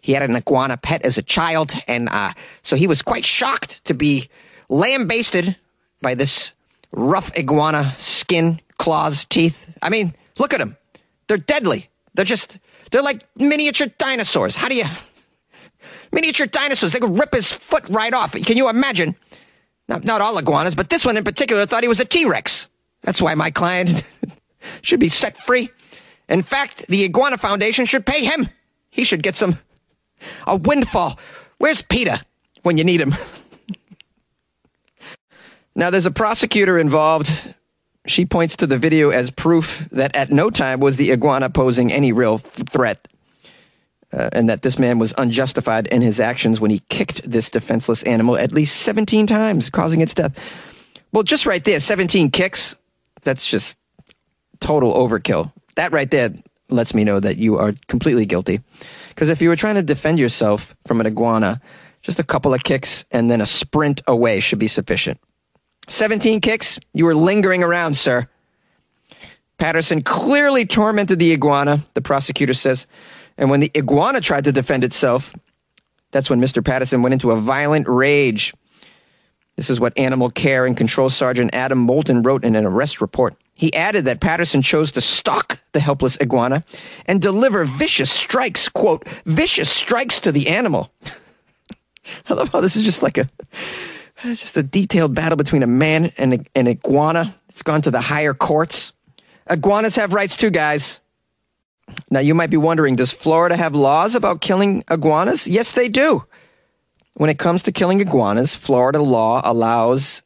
he 0.00 0.12
had 0.12 0.22
an 0.22 0.36
iguana 0.36 0.76
pet 0.76 1.02
as 1.04 1.18
a 1.18 1.22
child, 1.22 1.72
and 1.88 2.08
uh, 2.08 2.34
so 2.62 2.76
he 2.76 2.86
was 2.86 3.02
quite 3.02 3.24
shocked 3.24 3.84
to 3.86 3.94
be 3.94 4.28
lambasted 4.68 5.56
by 6.00 6.14
this 6.14 6.52
rough 6.92 7.36
iguana 7.36 7.92
skin, 7.98 8.60
claws, 8.78 9.24
teeth. 9.24 9.68
I 9.82 9.88
mean, 9.88 10.14
look 10.38 10.54
at 10.54 10.60
him. 10.60 10.76
They're 11.28 11.36
deadly. 11.36 11.88
They're 12.14 12.24
just, 12.24 12.58
they're 12.90 13.02
like 13.02 13.24
miniature 13.36 13.86
dinosaurs. 13.98 14.56
How 14.56 14.68
do 14.68 14.74
you, 14.74 14.84
miniature 16.12 16.46
dinosaurs, 16.46 16.92
they 16.92 16.98
could 16.98 17.18
rip 17.18 17.32
his 17.32 17.52
foot 17.52 17.88
right 17.88 18.12
off. 18.12 18.32
Can 18.32 18.56
you 18.56 18.68
imagine? 18.68 19.14
Not, 19.88 20.04
not 20.04 20.20
all 20.20 20.36
iguanas, 20.36 20.74
but 20.74 20.90
this 20.90 21.04
one 21.04 21.16
in 21.16 21.24
particular 21.24 21.64
thought 21.64 21.82
he 21.82 21.88
was 21.88 22.00
a 22.00 22.04
T 22.04 22.26
Rex. 22.26 22.68
That's 23.02 23.22
why 23.22 23.34
my 23.34 23.50
client 23.50 24.02
should 24.82 25.00
be 25.00 25.08
set 25.08 25.38
free. 25.38 25.70
In 26.28 26.42
fact, 26.42 26.86
the 26.88 27.04
Iguana 27.04 27.38
Foundation 27.38 27.86
should 27.86 28.04
pay 28.04 28.24
him. 28.24 28.48
He 28.90 29.04
should 29.04 29.22
get 29.22 29.34
some, 29.34 29.58
a 30.46 30.56
windfall. 30.56 31.18
Where's 31.58 31.80
Peter 31.80 32.20
when 32.62 32.76
you 32.76 32.84
need 32.84 33.00
him? 33.00 33.14
now, 35.74 35.88
there's 35.90 36.06
a 36.06 36.10
prosecutor 36.10 36.78
involved 36.78 37.30
she 38.08 38.26
points 38.26 38.56
to 38.56 38.66
the 38.66 38.78
video 38.78 39.10
as 39.10 39.30
proof 39.30 39.86
that 39.92 40.14
at 40.16 40.30
no 40.30 40.50
time 40.50 40.80
was 40.80 40.96
the 40.96 41.12
iguana 41.12 41.50
posing 41.50 41.92
any 41.92 42.12
real 42.12 42.38
threat, 42.38 43.08
uh, 44.12 44.30
and 44.32 44.48
that 44.48 44.62
this 44.62 44.78
man 44.78 44.98
was 44.98 45.12
unjustified 45.18 45.86
in 45.88 46.02
his 46.02 46.18
actions 46.18 46.60
when 46.60 46.70
he 46.70 46.80
kicked 46.88 47.28
this 47.30 47.50
defenseless 47.50 48.02
animal 48.04 48.36
at 48.36 48.52
least 48.52 48.82
17 48.82 49.26
times, 49.26 49.70
causing 49.70 50.00
its 50.00 50.14
death. 50.14 50.36
Well, 51.12 51.22
just 51.22 51.46
right 51.46 51.64
there, 51.64 51.80
17 51.80 52.30
kicks, 52.30 52.76
that's 53.22 53.46
just 53.46 53.76
total 54.60 54.92
overkill. 54.94 55.52
That 55.76 55.92
right 55.92 56.10
there 56.10 56.30
lets 56.70 56.94
me 56.94 57.04
know 57.04 57.20
that 57.20 57.38
you 57.38 57.58
are 57.58 57.74
completely 57.86 58.26
guilty. 58.26 58.60
Because 59.10 59.28
if 59.28 59.40
you 59.40 59.48
were 59.48 59.56
trying 59.56 59.76
to 59.76 59.82
defend 59.82 60.18
yourself 60.18 60.74
from 60.86 61.00
an 61.00 61.06
iguana, 61.06 61.60
just 62.02 62.18
a 62.18 62.24
couple 62.24 62.54
of 62.54 62.62
kicks 62.62 63.04
and 63.10 63.30
then 63.30 63.40
a 63.40 63.46
sprint 63.46 64.02
away 64.06 64.40
should 64.40 64.58
be 64.58 64.68
sufficient. 64.68 65.18
17 65.88 66.40
kicks? 66.40 66.78
You 66.92 67.04
were 67.04 67.14
lingering 67.14 67.62
around, 67.62 67.96
sir. 67.96 68.28
Patterson 69.58 70.02
clearly 70.02 70.64
tormented 70.64 71.18
the 71.18 71.32
iguana, 71.32 71.84
the 71.94 72.00
prosecutor 72.00 72.54
says. 72.54 72.86
And 73.36 73.50
when 73.50 73.60
the 73.60 73.70
iguana 73.76 74.20
tried 74.20 74.44
to 74.44 74.52
defend 74.52 74.84
itself, 74.84 75.34
that's 76.12 76.30
when 76.30 76.40
Mr. 76.40 76.64
Patterson 76.64 77.02
went 77.02 77.12
into 77.12 77.32
a 77.32 77.40
violent 77.40 77.88
rage. 77.88 78.54
This 79.56 79.70
is 79.70 79.80
what 79.80 79.98
Animal 79.98 80.30
Care 80.30 80.66
and 80.66 80.76
Control 80.76 81.10
Sergeant 81.10 81.50
Adam 81.52 81.78
Moulton 81.78 82.22
wrote 82.22 82.44
in 82.44 82.54
an 82.54 82.64
arrest 82.64 83.00
report. 83.00 83.34
He 83.54 83.74
added 83.74 84.04
that 84.04 84.20
Patterson 84.20 84.62
chose 84.62 84.92
to 84.92 85.00
stalk 85.00 85.58
the 85.72 85.80
helpless 85.80 86.16
iguana 86.20 86.64
and 87.06 87.20
deliver 87.20 87.64
vicious 87.64 88.10
strikes, 88.10 88.68
quote, 88.68 89.04
vicious 89.26 89.68
strikes 89.68 90.20
to 90.20 90.30
the 90.30 90.46
animal. 90.48 90.92
I 92.28 92.34
love 92.34 92.50
how 92.50 92.60
this 92.60 92.76
is 92.76 92.84
just 92.84 93.02
like 93.02 93.18
a 93.18 93.28
it's 94.24 94.40
just 94.40 94.56
a 94.56 94.62
detailed 94.62 95.14
battle 95.14 95.36
between 95.36 95.62
a 95.62 95.66
man 95.66 96.12
and 96.16 96.34
a, 96.34 96.38
an 96.54 96.66
iguana. 96.66 97.34
It's 97.48 97.62
gone 97.62 97.82
to 97.82 97.90
the 97.90 98.00
higher 98.00 98.34
courts. 98.34 98.92
Iguanas 99.50 99.96
have 99.96 100.12
rights 100.12 100.36
too, 100.36 100.50
guys. 100.50 101.00
Now 102.10 102.20
you 102.20 102.34
might 102.34 102.50
be 102.50 102.56
wondering, 102.56 102.96
does 102.96 103.12
Florida 103.12 103.56
have 103.56 103.74
laws 103.74 104.14
about 104.14 104.40
killing 104.40 104.84
iguanas? 104.90 105.46
Yes, 105.46 105.72
they 105.72 105.88
do. 105.88 106.24
When 107.14 107.30
it 107.30 107.38
comes 107.38 107.62
to 107.64 107.72
killing 107.72 108.00
iguanas, 108.00 108.54
Florida 108.54 109.00
law 109.00 109.40
allows 109.44 110.22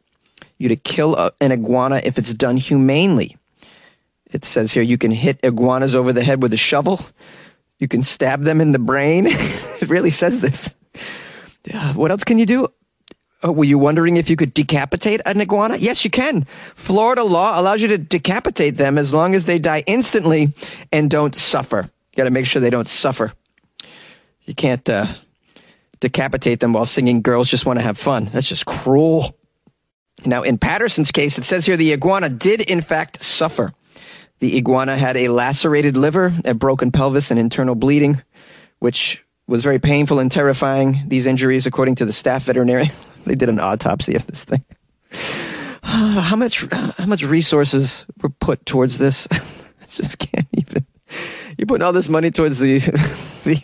you 0.58 0.68
to 0.68 0.76
kill 0.76 1.16
a, 1.16 1.32
an 1.40 1.52
iguana 1.52 2.00
if 2.04 2.18
it's 2.18 2.32
done 2.32 2.56
humanely. 2.56 3.36
It 4.32 4.44
says 4.44 4.72
here 4.72 4.82
you 4.82 4.98
can 4.98 5.10
hit 5.10 5.40
iguanas 5.42 5.94
over 5.94 6.12
the 6.12 6.24
head 6.24 6.42
with 6.42 6.52
a 6.52 6.56
shovel. 6.56 7.00
You 7.78 7.88
can 7.88 8.02
stab 8.02 8.42
them 8.42 8.60
in 8.60 8.72
the 8.72 8.78
brain. 8.78 9.26
it 9.28 9.88
really 9.88 10.10
says 10.10 10.40
this. 10.40 10.74
What 11.94 12.10
else 12.10 12.24
can 12.24 12.38
you 12.38 12.46
do? 12.46 12.68
Oh, 13.44 13.50
were 13.50 13.64
you 13.64 13.78
wondering 13.78 14.16
if 14.16 14.30
you 14.30 14.36
could 14.36 14.54
decapitate 14.54 15.20
an 15.26 15.40
iguana? 15.40 15.76
Yes, 15.76 16.04
you 16.04 16.10
can. 16.10 16.46
Florida 16.76 17.24
law 17.24 17.60
allows 17.60 17.82
you 17.82 17.88
to 17.88 17.98
decapitate 17.98 18.76
them 18.76 18.98
as 18.98 19.12
long 19.12 19.34
as 19.34 19.46
they 19.46 19.58
die 19.58 19.82
instantly 19.86 20.54
and 20.92 21.10
don't 21.10 21.34
suffer. 21.34 21.90
You 22.12 22.16
got 22.16 22.24
to 22.24 22.30
make 22.30 22.46
sure 22.46 22.60
they 22.60 22.70
don't 22.70 22.88
suffer. 22.88 23.32
You 24.44 24.54
can't 24.54 24.88
uh, 24.88 25.06
decapitate 25.98 26.60
them 26.60 26.72
while 26.72 26.84
singing 26.84 27.22
Girls 27.22 27.48
Just 27.48 27.66
Want 27.66 27.78
to 27.78 27.84
Have 27.84 27.98
Fun. 27.98 28.26
That's 28.32 28.48
just 28.48 28.64
cruel. 28.64 29.36
Now, 30.24 30.42
in 30.42 30.58
Patterson's 30.58 31.10
case, 31.10 31.38
it 31.38 31.44
says 31.44 31.66
here 31.66 31.76
the 31.76 31.92
iguana 31.92 32.28
did 32.28 32.60
in 32.60 32.80
fact 32.80 33.22
suffer. 33.22 33.72
The 34.38 34.56
iguana 34.56 34.96
had 34.96 35.16
a 35.16 35.28
lacerated 35.28 35.96
liver, 35.96 36.32
a 36.44 36.54
broken 36.54 36.90
pelvis, 36.90 37.30
and 37.30 37.40
internal 37.40 37.74
bleeding, 37.74 38.22
which 38.78 39.24
was 39.46 39.62
very 39.62 39.78
painful 39.78 40.18
and 40.18 40.30
terrifying. 40.30 41.04
These 41.06 41.26
injuries, 41.26 41.66
according 41.66 41.96
to 41.96 42.04
the 42.04 42.12
staff 42.12 42.44
veterinarian, 42.44 42.90
they 43.26 43.34
did 43.34 43.48
an 43.48 43.60
autopsy 43.60 44.14
of 44.14 44.26
this 44.26 44.44
thing. 44.44 44.64
How 45.82 46.36
much, 46.36 46.64
how 46.70 47.06
much 47.06 47.24
resources 47.24 48.06
were 48.22 48.28
put 48.28 48.64
towards 48.64 48.98
this? 48.98 49.26
I 49.32 49.86
just 49.88 50.18
can't 50.18 50.46
even. 50.56 50.86
You're 51.58 51.66
putting 51.66 51.84
all 51.84 51.92
this 51.92 52.08
money 52.08 52.30
towards 52.30 52.60
the, 52.60 52.78
the 53.44 53.60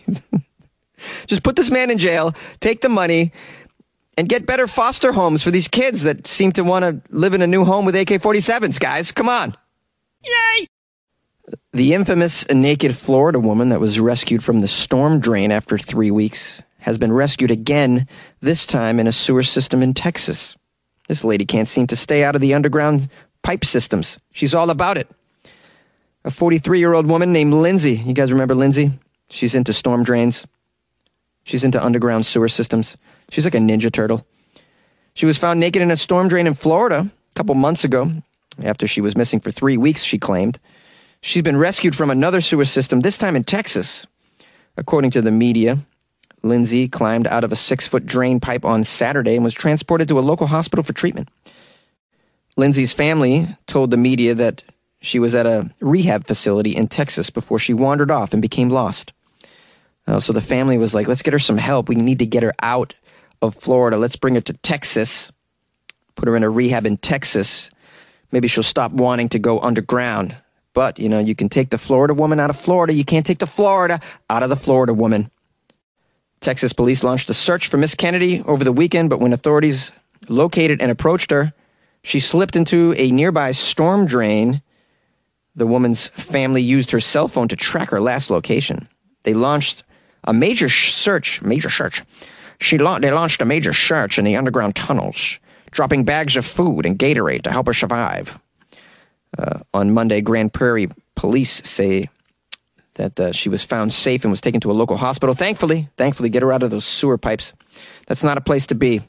just 1.26 1.42
put 1.42 1.56
this 1.56 1.70
man 1.70 1.90
in 1.90 1.98
jail, 1.98 2.34
take 2.60 2.80
the 2.80 2.88
money, 2.88 3.32
and 4.16 4.28
get 4.28 4.46
better 4.46 4.66
foster 4.66 5.12
homes 5.12 5.42
for 5.42 5.50
these 5.52 5.68
kids 5.68 6.02
that 6.02 6.26
seem 6.26 6.52
to 6.52 6.64
want 6.64 6.82
to 6.82 7.16
live 7.16 7.34
in 7.34 7.40
a 7.40 7.46
new 7.46 7.64
home 7.64 7.84
with 7.84 7.94
AK 7.94 8.08
47s, 8.08 8.80
guys. 8.80 9.12
Come 9.12 9.28
on. 9.28 9.56
Yay! 10.24 10.66
The 11.72 11.94
infamous 11.94 12.48
naked 12.50 12.96
Florida 12.96 13.38
woman 13.38 13.68
that 13.68 13.80
was 13.80 14.00
rescued 14.00 14.42
from 14.42 14.60
the 14.60 14.68
storm 14.68 15.20
drain 15.20 15.52
after 15.52 15.78
three 15.78 16.10
weeks 16.10 16.62
has 16.88 16.96
been 16.96 17.12
rescued 17.12 17.50
again, 17.50 18.08
this 18.40 18.64
time 18.64 18.98
in 18.98 19.06
a 19.06 19.12
sewer 19.12 19.42
system 19.42 19.82
in 19.82 19.92
Texas. 19.92 20.56
This 21.06 21.22
lady 21.22 21.44
can't 21.44 21.68
seem 21.68 21.86
to 21.88 21.96
stay 21.96 22.24
out 22.24 22.34
of 22.34 22.40
the 22.40 22.54
underground 22.54 23.10
pipe 23.42 23.66
systems. 23.66 24.16
She's 24.32 24.54
all 24.54 24.70
about 24.70 24.96
it. 24.96 25.06
A 26.24 26.30
43 26.30 26.78
year 26.78 26.94
old 26.94 27.06
woman 27.06 27.30
named 27.30 27.52
Lindsay. 27.52 27.96
You 27.96 28.14
guys 28.14 28.32
remember 28.32 28.54
Lindsay? 28.54 28.90
She's 29.28 29.54
into 29.54 29.74
storm 29.74 30.02
drains. 30.02 30.46
She's 31.44 31.62
into 31.62 31.82
underground 31.84 32.24
sewer 32.24 32.48
systems. 32.48 32.96
She's 33.30 33.44
like 33.44 33.54
a 33.54 33.58
ninja 33.58 33.92
turtle. 33.92 34.26
She 35.12 35.26
was 35.26 35.36
found 35.36 35.60
naked 35.60 35.82
in 35.82 35.90
a 35.90 35.96
storm 35.98 36.28
drain 36.28 36.46
in 36.46 36.54
Florida 36.54 37.06
a 37.06 37.34
couple 37.34 37.54
months 37.54 37.84
ago 37.84 38.10
after 38.64 38.86
she 38.86 39.02
was 39.02 39.14
missing 39.14 39.40
for 39.40 39.50
three 39.50 39.76
weeks, 39.76 40.02
she 40.02 40.16
claimed. 40.16 40.58
She's 41.20 41.42
been 41.42 41.58
rescued 41.58 41.94
from 41.94 42.10
another 42.10 42.40
sewer 42.40 42.64
system, 42.64 43.00
this 43.00 43.18
time 43.18 43.36
in 43.36 43.44
Texas. 43.44 44.06
According 44.78 45.10
to 45.12 45.20
the 45.20 45.30
media, 45.30 45.78
Lindsay 46.42 46.88
climbed 46.88 47.26
out 47.26 47.44
of 47.44 47.52
a 47.52 47.56
six 47.56 47.86
foot 47.86 48.06
drain 48.06 48.40
pipe 48.40 48.64
on 48.64 48.84
Saturday 48.84 49.34
and 49.34 49.44
was 49.44 49.54
transported 49.54 50.08
to 50.08 50.18
a 50.18 50.20
local 50.20 50.46
hospital 50.46 50.82
for 50.82 50.92
treatment. 50.92 51.28
Lindsay's 52.56 52.92
family 52.92 53.48
told 53.66 53.90
the 53.90 53.96
media 53.96 54.34
that 54.34 54.62
she 55.00 55.18
was 55.18 55.34
at 55.34 55.46
a 55.46 55.70
rehab 55.80 56.26
facility 56.26 56.74
in 56.74 56.88
Texas 56.88 57.30
before 57.30 57.58
she 57.58 57.72
wandered 57.72 58.10
off 58.10 58.32
and 58.32 58.42
became 58.42 58.68
lost. 58.68 59.12
Uh, 60.06 60.18
so 60.18 60.32
the 60.32 60.40
family 60.40 60.78
was 60.78 60.94
like, 60.94 61.06
let's 61.06 61.22
get 61.22 61.34
her 61.34 61.38
some 61.38 61.58
help. 61.58 61.88
We 61.88 61.94
need 61.94 62.18
to 62.18 62.26
get 62.26 62.42
her 62.42 62.54
out 62.60 62.94
of 63.42 63.54
Florida. 63.54 63.96
Let's 63.96 64.16
bring 64.16 64.34
her 64.34 64.40
to 64.40 64.52
Texas, 64.54 65.30
put 66.16 66.28
her 66.28 66.36
in 66.36 66.42
a 66.42 66.50
rehab 66.50 66.86
in 66.86 66.96
Texas. 66.96 67.70
Maybe 68.32 68.48
she'll 68.48 68.62
stop 68.62 68.90
wanting 68.92 69.28
to 69.30 69.38
go 69.38 69.60
underground. 69.60 70.34
But, 70.74 70.98
you 70.98 71.08
know, 71.08 71.18
you 71.18 71.34
can 71.34 71.48
take 71.48 71.70
the 71.70 71.78
Florida 71.78 72.14
woman 72.14 72.40
out 72.40 72.50
of 72.50 72.58
Florida. 72.58 72.92
You 72.92 73.04
can't 73.04 73.26
take 73.26 73.38
the 73.38 73.46
Florida 73.46 74.00
out 74.30 74.42
of 74.42 74.48
the 74.48 74.56
Florida 74.56 74.94
woman. 74.94 75.30
Texas 76.40 76.72
police 76.72 77.02
launched 77.02 77.30
a 77.30 77.34
search 77.34 77.68
for 77.68 77.76
Miss 77.76 77.94
Kennedy 77.94 78.42
over 78.46 78.64
the 78.64 78.72
weekend, 78.72 79.10
but 79.10 79.20
when 79.20 79.32
authorities 79.32 79.90
located 80.28 80.80
and 80.80 80.90
approached 80.90 81.30
her, 81.30 81.52
she 82.02 82.20
slipped 82.20 82.56
into 82.56 82.94
a 82.96 83.10
nearby 83.10 83.52
storm 83.52 84.06
drain. 84.06 84.62
The 85.56 85.66
woman's 85.66 86.08
family 86.08 86.62
used 86.62 86.90
her 86.92 87.00
cell 87.00 87.28
phone 87.28 87.48
to 87.48 87.56
track 87.56 87.90
her 87.90 88.00
last 88.00 88.30
location. 88.30 88.88
They 89.24 89.34
launched 89.34 89.82
a 90.24 90.32
major 90.32 90.68
search, 90.68 91.42
major 91.42 91.70
search. 91.70 92.02
She 92.60 92.78
la- 92.78 92.98
they 92.98 93.10
launched 93.10 93.42
a 93.42 93.44
major 93.44 93.74
search 93.74 94.18
in 94.18 94.24
the 94.24 94.36
underground 94.36 94.76
tunnels, 94.76 95.38
dropping 95.70 96.04
bags 96.04 96.36
of 96.36 96.46
food 96.46 96.86
and 96.86 96.98
Gatorade 96.98 97.42
to 97.42 97.52
help 97.52 97.66
her 97.66 97.74
survive. 97.74 98.38
Uh, 99.36 99.60
on 99.74 99.92
Monday, 99.92 100.20
Grand 100.20 100.52
Prairie 100.52 100.88
police 101.14 101.62
say 101.68 102.08
that 102.98 103.18
uh, 103.18 103.32
she 103.32 103.48
was 103.48 103.64
found 103.64 103.92
safe 103.92 104.24
and 104.24 104.30
was 104.30 104.40
taken 104.40 104.60
to 104.60 104.70
a 104.70 104.74
local 104.74 104.96
hospital. 104.96 105.34
Thankfully, 105.34 105.88
thankfully, 105.96 106.28
get 106.28 106.42
her 106.42 106.52
out 106.52 106.62
of 106.62 106.70
those 106.70 106.84
sewer 106.84 107.16
pipes. 107.16 107.54
That's 108.06 108.24
not 108.24 108.36
a 108.36 108.42
place 108.42 108.66
to 108.66 108.74
be. 108.74 109.00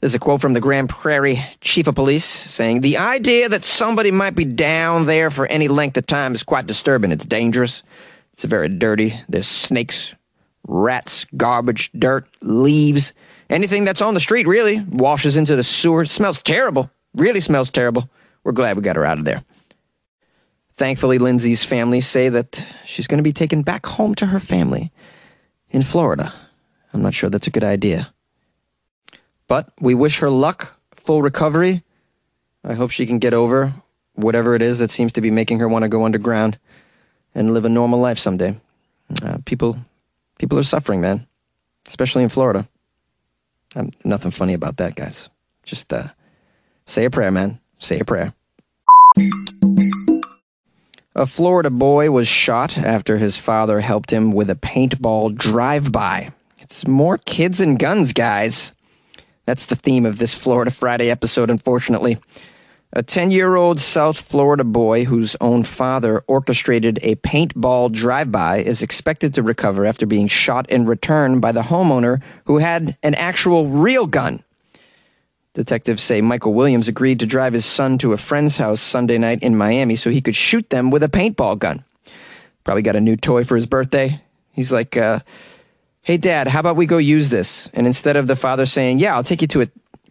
There's 0.00 0.14
a 0.14 0.18
quote 0.18 0.40
from 0.40 0.52
the 0.52 0.60
Grand 0.60 0.88
Prairie 0.88 1.42
chief 1.60 1.86
of 1.86 1.94
police 1.94 2.24
saying, 2.24 2.80
The 2.80 2.98
idea 2.98 3.48
that 3.48 3.64
somebody 3.64 4.10
might 4.10 4.34
be 4.34 4.44
down 4.44 5.06
there 5.06 5.30
for 5.30 5.46
any 5.46 5.68
length 5.68 5.96
of 5.96 6.06
time 6.06 6.34
is 6.34 6.42
quite 6.42 6.66
disturbing. 6.66 7.10
It's 7.10 7.24
dangerous. 7.24 7.82
It's 8.32 8.44
very 8.44 8.68
dirty. 8.68 9.18
There's 9.28 9.48
snakes, 9.48 10.14
rats, 10.66 11.26
garbage, 11.36 11.90
dirt, 11.98 12.26
leaves. 12.40 13.12
Anything 13.50 13.84
that's 13.84 14.02
on 14.02 14.14
the 14.14 14.20
street 14.20 14.46
really 14.46 14.80
washes 14.80 15.36
into 15.36 15.56
the 15.56 15.64
sewer. 15.64 16.02
It 16.02 16.08
smells 16.08 16.40
terrible. 16.42 16.90
Really 17.14 17.40
smells 17.40 17.70
terrible. 17.70 18.08
We're 18.44 18.52
glad 18.52 18.76
we 18.76 18.82
got 18.82 18.96
her 18.96 19.06
out 19.06 19.18
of 19.18 19.24
there. 19.24 19.42
Thankfully, 20.76 21.18
Lindsay's 21.18 21.64
family 21.64 22.00
say 22.00 22.28
that 22.28 22.64
she's 22.84 23.06
going 23.06 23.18
to 23.18 23.24
be 23.24 23.32
taken 23.32 23.62
back 23.62 23.86
home 23.86 24.14
to 24.16 24.26
her 24.26 24.40
family 24.40 24.90
in 25.70 25.82
Florida. 25.82 26.32
I'm 26.92 27.02
not 27.02 27.14
sure 27.14 27.30
that's 27.30 27.46
a 27.46 27.52
good 27.52 27.64
idea. 27.64 28.12
But 29.46 29.72
we 29.80 29.94
wish 29.94 30.18
her 30.18 30.30
luck, 30.30 30.74
full 30.96 31.22
recovery. 31.22 31.84
I 32.64 32.74
hope 32.74 32.90
she 32.90 33.06
can 33.06 33.18
get 33.18 33.34
over 33.34 33.74
whatever 34.14 34.54
it 34.54 34.62
is 34.62 34.78
that 34.78 34.90
seems 34.90 35.12
to 35.12 35.20
be 35.20 35.30
making 35.30 35.58
her 35.58 35.68
want 35.68 35.82
to 35.82 35.88
go 35.88 36.04
underground 36.04 36.58
and 37.34 37.52
live 37.52 37.64
a 37.64 37.68
normal 37.68 38.00
life 38.00 38.18
someday. 38.18 38.56
Uh, 39.22 39.38
people, 39.44 39.76
people 40.38 40.58
are 40.58 40.64
suffering, 40.64 41.00
man, 41.00 41.26
especially 41.86 42.22
in 42.22 42.28
Florida. 42.28 42.68
Um, 43.76 43.90
nothing 44.04 44.30
funny 44.30 44.54
about 44.54 44.76
that, 44.78 44.94
guys. 44.94 45.28
Just 45.64 45.92
uh, 45.92 46.08
say 46.86 47.04
a 47.04 47.10
prayer, 47.10 47.30
man. 47.30 47.58
Say 47.78 47.98
a 47.98 48.04
prayer. 48.04 48.32
A 51.16 51.26
Florida 51.28 51.70
boy 51.70 52.10
was 52.10 52.26
shot 52.26 52.76
after 52.76 53.18
his 53.18 53.36
father 53.36 53.78
helped 53.78 54.10
him 54.10 54.32
with 54.32 54.50
a 54.50 54.56
paintball 54.56 55.36
drive-by. 55.36 56.32
It's 56.58 56.88
more 56.88 57.18
kids 57.18 57.60
and 57.60 57.78
guns, 57.78 58.12
guys. 58.12 58.72
That's 59.46 59.66
the 59.66 59.76
theme 59.76 60.06
of 60.06 60.18
this 60.18 60.34
Florida 60.34 60.72
Friday 60.72 61.10
episode, 61.10 61.50
unfortunately. 61.50 62.18
A 62.92 63.02
10 63.02 63.30
year 63.30 63.54
old 63.54 63.78
South 63.78 64.20
Florida 64.20 64.64
boy 64.64 65.04
whose 65.04 65.36
own 65.40 65.64
father 65.64 66.24
orchestrated 66.26 66.98
a 67.02 67.14
paintball 67.16 67.92
drive 67.92 68.32
by 68.32 68.58
is 68.58 68.82
expected 68.82 69.34
to 69.34 69.42
recover 69.42 69.86
after 69.86 70.06
being 70.06 70.28
shot 70.28 70.68
in 70.68 70.84
return 70.84 71.38
by 71.38 71.52
the 71.52 71.62
homeowner 71.62 72.22
who 72.46 72.58
had 72.58 72.96
an 73.02 73.14
actual 73.14 73.68
real 73.68 74.06
gun. 74.06 74.43
Detectives 75.54 76.02
say 76.02 76.20
Michael 76.20 76.52
Williams 76.52 76.88
agreed 76.88 77.20
to 77.20 77.26
drive 77.26 77.52
his 77.52 77.64
son 77.64 77.96
to 77.98 78.12
a 78.12 78.16
friend's 78.16 78.56
house 78.56 78.80
Sunday 78.80 79.18
night 79.18 79.42
in 79.42 79.56
Miami 79.56 79.96
so 79.96 80.10
he 80.10 80.20
could 80.20 80.34
shoot 80.34 80.68
them 80.70 80.90
with 80.90 81.02
a 81.02 81.08
paintball 81.08 81.58
gun. 81.58 81.84
Probably 82.64 82.82
got 82.82 82.96
a 82.96 83.00
new 83.00 83.16
toy 83.16 83.44
for 83.44 83.54
his 83.54 83.66
birthday. 83.66 84.20
He's 84.52 84.72
like, 84.72 84.96
uh, 84.96 85.20
Hey, 86.02 86.18
dad, 86.18 86.48
how 86.48 86.60
about 86.60 86.76
we 86.76 86.86
go 86.86 86.98
use 86.98 87.30
this? 87.30 87.70
And 87.72 87.86
instead 87.86 88.16
of 88.16 88.26
the 88.26 88.36
father 88.36 88.66
saying, 88.66 88.98
Yeah, 88.98 89.14
I'll 89.14 89.22
take 89.22 89.42
you 89.42 89.48
to 89.48 89.62
a 89.62 89.68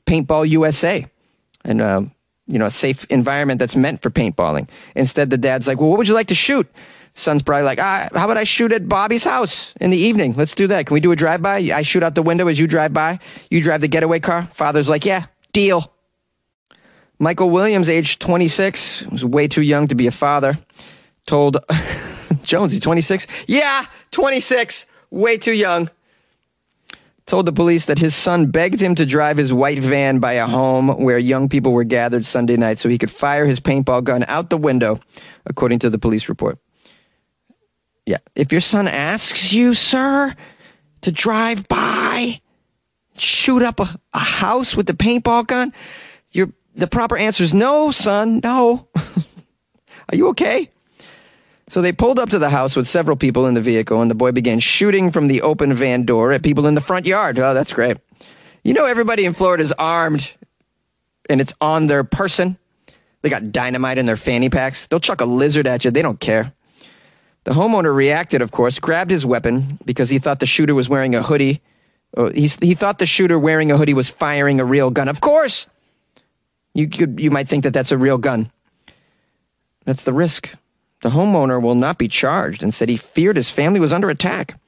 paintball 0.08 0.50
USA. 0.50 1.06
And, 1.64 1.82
uh, 1.82 2.04
you 2.48 2.60
know, 2.60 2.66
a 2.66 2.72
safe 2.72 3.06
environment 3.10 3.60
that's 3.60 3.76
meant 3.76 4.02
for 4.02 4.10
paintballing. 4.10 4.70
Instead, 4.96 5.30
the 5.30 5.38
dad's 5.38 5.68
like, 5.68 5.80
well, 5.80 5.90
what 5.90 5.98
would 5.98 6.08
you 6.08 6.14
like 6.14 6.28
to 6.28 6.36
shoot? 6.36 6.70
Son's 7.16 7.44
probably 7.44 7.64
like, 7.64 7.80
ah, 7.80 8.10
how 8.14 8.26
about 8.26 8.38
I 8.38 8.44
shoot 8.44 8.72
at 8.72 8.90
Bobby's 8.90 9.24
house 9.24 9.74
in 9.80 9.92
the 9.92 9.98
evening? 9.98 10.34
Let's 10.36 10.56
do 10.56 10.68
that. 10.68 10.88
Can 10.88 10.96
we 10.96 11.00
do 11.00 11.12
a 11.12 11.16
drive 11.16 11.42
by? 11.42 11.58
I 11.58 11.84
shoot 11.84 12.02
out 12.02 12.16
the 12.16 12.24
window 12.24 12.48
as 12.48 12.60
you 12.60 12.68
drive 12.68 12.92
by. 12.92 13.20
You 13.52 13.62
drive 13.62 13.82
the 13.82 13.88
getaway 13.88 14.20
car. 14.20 14.50
Father's 14.54 14.90
like, 14.90 15.06
yeah, 15.06 15.28
deal. 15.54 15.92
Michael 17.20 17.50
Williams, 17.52 17.88
age 17.90 18.20
26, 18.20 19.04
was 19.08 19.24
way 19.24 19.48
too 19.48 19.62
young 19.62 19.88
to 19.88 19.96
be 19.96 20.08
a 20.08 20.12
father, 20.12 20.58
told 21.26 21.58
Jonesy, 22.44 22.80
26? 22.80 23.28
Yeah, 23.48 23.86
26, 24.12 24.86
way 25.10 25.38
too 25.38 25.54
young. 25.54 25.90
Told 27.26 27.46
the 27.46 27.54
police 27.54 27.86
that 27.86 28.00
his 28.00 28.14
son 28.14 28.48
begged 28.52 28.82
him 28.82 28.96
to 28.96 29.06
drive 29.06 29.38
his 29.38 29.54
white 29.54 29.80
van 29.80 30.20
by 30.20 30.34
a 30.34 30.46
home 30.46 30.90
where 30.90 31.18
young 31.18 31.48
people 31.48 31.72
were 31.72 31.86
gathered 31.86 32.26
Sunday 32.26 32.58
night 32.58 32.80
so 32.80 32.90
he 32.90 32.98
could 32.98 33.12
fire 33.12 33.46
his 33.46 33.62
paintball 33.62 34.04
gun 34.04 34.26
out 34.28 34.50
the 34.50 34.58
window, 34.58 35.00
according 35.46 35.80
to 35.80 35.90
the 35.90 35.98
police 35.98 36.28
report. 36.28 36.60
Yeah, 38.06 38.18
if 38.36 38.52
your 38.52 38.60
son 38.60 38.90
asks 38.90 39.54
you, 39.54 39.74
sir, 39.74 40.36
to 41.02 41.12
drive 41.14 41.70
by, 41.70 42.42
shoot 43.18 43.62
up 43.62 43.80
a, 43.80 44.00
a 44.14 44.20
house 44.20 44.76
with 44.76 44.88
the 44.88 44.94
paintball 44.94 45.48
gun, 45.48 45.74
you're 46.32 46.50
the 46.76 46.88
proper 46.88 47.18
answer 47.18 47.44
is 47.44 47.54
no, 47.54 47.92
son, 47.92 48.40
no. 48.44 48.88
Are 48.96 50.16
you 50.16 50.30
okay? 50.30 50.70
So 51.70 51.82
they 51.82 51.92
pulled 51.92 52.20
up 52.20 52.30
to 52.30 52.40
the 52.40 52.50
house 52.50 52.76
with 52.76 52.88
several 52.88 53.16
people 53.16 53.48
in 53.48 53.54
the 53.54 53.62
vehicle, 53.62 54.02
and 54.02 54.12
the 54.12 54.16
boy 54.16 54.32
began 54.32 54.60
shooting 54.60 55.12
from 55.12 55.28
the 55.28 55.42
open 55.42 55.74
van 55.74 56.04
door 56.04 56.32
at 56.32 56.44
people 56.44 56.68
in 56.68 56.76
the 56.76 56.82
front 56.82 57.08
yard. 57.08 57.40
Oh, 57.40 57.54
that's 57.54 57.74
great. 57.74 57.98
You 58.64 58.74
know, 58.74 58.86
everybody 58.86 59.26
in 59.26 59.34
Florida 59.34 59.64
is 59.64 59.72
armed, 59.74 60.34
and 61.30 61.42
it's 61.42 61.54
on 61.62 61.88
their 61.88 62.04
person. 62.04 62.58
They 63.22 63.30
got 63.30 63.52
dynamite 63.52 63.98
in 63.98 64.06
their 64.06 64.18
fanny 64.18 64.50
packs. 64.50 64.88
They'll 64.88 65.00
chuck 65.00 65.22
a 65.22 65.26
lizard 65.26 65.66
at 65.66 65.86
you. 65.86 65.92
They 65.92 66.02
don't 66.02 66.20
care. 66.20 66.54
The 67.46 67.52
homeowner 67.52 67.94
reacted, 67.94 68.42
of 68.42 68.52
course, 68.52 68.80
grabbed 68.80 69.12
his 69.12 69.26
weapon 69.26 69.80
because 69.86 70.10
he 70.10 70.20
thought 70.20 70.40
the 70.40 70.46
shooter 70.46 70.76
was 70.76 70.90
wearing 70.90 71.16
a 71.16 71.24
hoodie. 71.24 71.62
Oh, 72.16 72.30
he, 72.30 72.48
thought 72.48 73.00
the 73.00 73.06
shooter 73.06 73.40
wearing 73.40 73.72
a 73.72 73.78
hoodie 73.78 73.96
was 73.96 74.10
firing 74.10 74.60
a 74.60 74.66
real 74.66 74.92
gun. 74.92 75.08
Of 75.08 75.20
course, 75.20 75.68
you 76.74 76.88
you 77.18 77.32
might 77.32 77.48
think 77.48 77.64
that 77.64 77.74
that's 77.74 77.92
a 77.92 77.98
real 77.98 78.18
gun. 78.18 78.52
That's 79.86 80.04
the 80.04 80.14
risk. 80.14 80.56
The 81.02 81.10
homeowner 81.10 81.62
will 81.62 81.76
not 81.76 81.98
be 81.98 82.08
charged 82.08 82.64
and 82.64 82.74
said 82.74 82.88
he 82.88 82.98
feared 82.98 83.36
his 83.36 83.50
family 83.50 83.80
was 83.80 83.92
under 83.92 84.10
attack, 84.10 84.60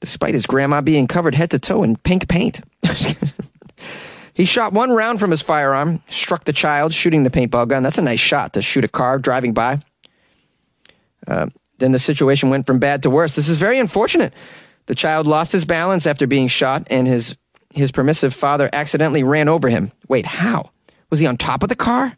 despite 0.00 0.34
his 0.34 0.46
grandma 0.46 0.80
being 0.80 1.06
covered 1.06 1.34
head 1.34 1.50
to 1.52 1.58
toe 1.58 1.82
in 1.82 1.96
pink 1.96 2.28
paint. 2.28 2.60
he 4.34 4.44
shot 4.44 4.72
one 4.72 4.90
round 4.90 5.20
from 5.20 5.30
his 5.30 5.42
firearm, 5.42 6.02
struck 6.08 6.44
the 6.44 6.52
child 6.52 6.92
shooting 6.92 7.22
the 7.22 7.30
paintball 7.30 7.68
gun. 7.68 7.82
That's 7.82 7.98
a 7.98 8.02
nice 8.02 8.20
shot 8.20 8.54
to 8.54 8.62
shoot 8.62 8.84
a 8.84 8.88
car 8.88 9.18
driving 9.18 9.52
by. 9.52 9.80
Uh, 11.26 11.46
then 11.78 11.92
the 11.92 11.98
situation 11.98 12.50
went 12.50 12.66
from 12.66 12.78
bad 12.78 13.02
to 13.02 13.10
worse. 13.10 13.36
This 13.36 13.48
is 13.48 13.56
very 13.56 13.78
unfortunate. 13.78 14.32
The 14.86 14.94
child 14.94 15.26
lost 15.26 15.52
his 15.52 15.64
balance 15.64 16.06
after 16.06 16.26
being 16.26 16.48
shot, 16.48 16.86
and 16.90 17.06
his 17.06 17.36
his 17.74 17.90
permissive 17.90 18.34
father 18.34 18.70
accidentally 18.72 19.24
ran 19.24 19.48
over 19.48 19.68
him. 19.68 19.90
Wait, 20.08 20.26
how? 20.26 20.70
Was 21.10 21.18
he 21.18 21.26
on 21.26 21.36
top 21.36 21.62
of 21.62 21.68
the 21.68 21.74
car? 21.74 22.16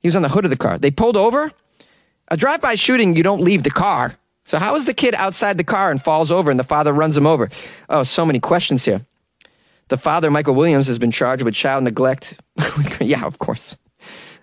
He 0.00 0.08
was 0.08 0.16
on 0.16 0.22
the 0.22 0.28
hood 0.28 0.44
of 0.44 0.50
the 0.50 0.58
car. 0.58 0.78
They 0.78 0.90
pulled 0.90 1.16
over. 1.16 1.50
A 2.28 2.36
drive-by 2.36 2.74
shooting, 2.74 3.16
you 3.16 3.22
don't 3.22 3.40
leave 3.40 3.62
the 3.62 3.70
car. 3.70 4.14
So 4.44 4.58
how 4.58 4.76
is 4.76 4.84
the 4.84 4.92
kid 4.92 5.14
outside 5.14 5.56
the 5.56 5.64
car 5.64 5.90
and 5.90 6.02
falls 6.02 6.30
over 6.30 6.50
and 6.50 6.60
the 6.60 6.64
father 6.64 6.92
runs 6.92 7.16
him 7.16 7.26
over? 7.26 7.48
Oh, 7.88 8.02
so 8.02 8.26
many 8.26 8.40
questions 8.40 8.84
here. 8.84 9.06
The 9.88 9.96
father, 9.96 10.30
Michael 10.30 10.54
Williams, 10.54 10.86
has 10.86 10.98
been 10.98 11.10
charged 11.10 11.42
with 11.42 11.54
child 11.54 11.84
neglect. 11.84 12.38
yeah, 13.00 13.24
of 13.24 13.38
course. 13.38 13.76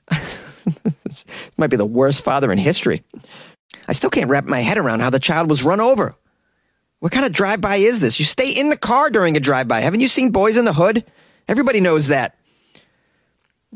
might 1.57 1.69
be 1.69 1.77
the 1.77 1.85
worst 1.85 2.23
father 2.23 2.51
in 2.51 2.57
history. 2.57 3.03
I 3.87 3.93
still 3.93 4.09
can't 4.09 4.29
wrap 4.29 4.45
my 4.45 4.61
head 4.61 4.77
around 4.77 5.01
how 5.01 5.09
the 5.09 5.19
child 5.19 5.49
was 5.49 5.63
run 5.63 5.79
over. 5.79 6.15
What 7.01 7.11
kind 7.11 7.25
of 7.25 7.33
drive-by 7.33 7.77
is 7.77 7.99
this? 7.99 8.19
You 8.19 8.25
stay 8.25 8.51
in 8.51 8.69
the 8.69 8.77
car 8.77 9.09
during 9.09 9.35
a 9.35 9.39
drive-by. 9.39 9.79
Haven't 9.79 10.01
you 10.01 10.07
seen 10.07 10.29
Boys 10.29 10.55
in 10.55 10.65
the 10.65 10.73
Hood? 10.73 11.03
Everybody 11.47 11.79
knows 11.79 12.07
that. 12.07 12.37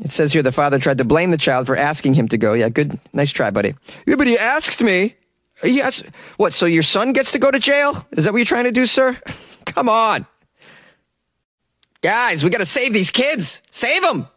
It 0.00 0.12
says 0.12 0.32
here 0.32 0.44
the 0.44 0.52
father 0.52 0.78
tried 0.78 0.98
to 0.98 1.04
blame 1.04 1.32
the 1.32 1.36
child 1.36 1.66
for 1.66 1.76
asking 1.76 2.14
him 2.14 2.28
to 2.28 2.38
go. 2.38 2.52
Yeah, 2.52 2.68
good. 2.68 3.00
Nice 3.12 3.32
try, 3.32 3.50
buddy. 3.50 3.74
Yeah, 4.06 4.14
but 4.14 4.28
he 4.28 4.38
asked 4.38 4.80
me. 4.80 5.16
Yes. 5.64 6.04
What, 6.36 6.52
so 6.52 6.66
your 6.66 6.84
son 6.84 7.12
gets 7.12 7.32
to 7.32 7.40
go 7.40 7.50
to 7.50 7.58
jail? 7.58 8.06
Is 8.12 8.24
that 8.24 8.32
what 8.32 8.38
you're 8.38 8.44
trying 8.44 8.66
to 8.66 8.70
do, 8.70 8.86
sir? 8.86 9.18
Come 9.64 9.88
on. 9.88 10.24
Guys, 12.02 12.44
we 12.44 12.50
got 12.50 12.58
to 12.58 12.66
save 12.66 12.92
these 12.92 13.10
kids. 13.10 13.60
Save 13.72 14.02
them. 14.02 14.28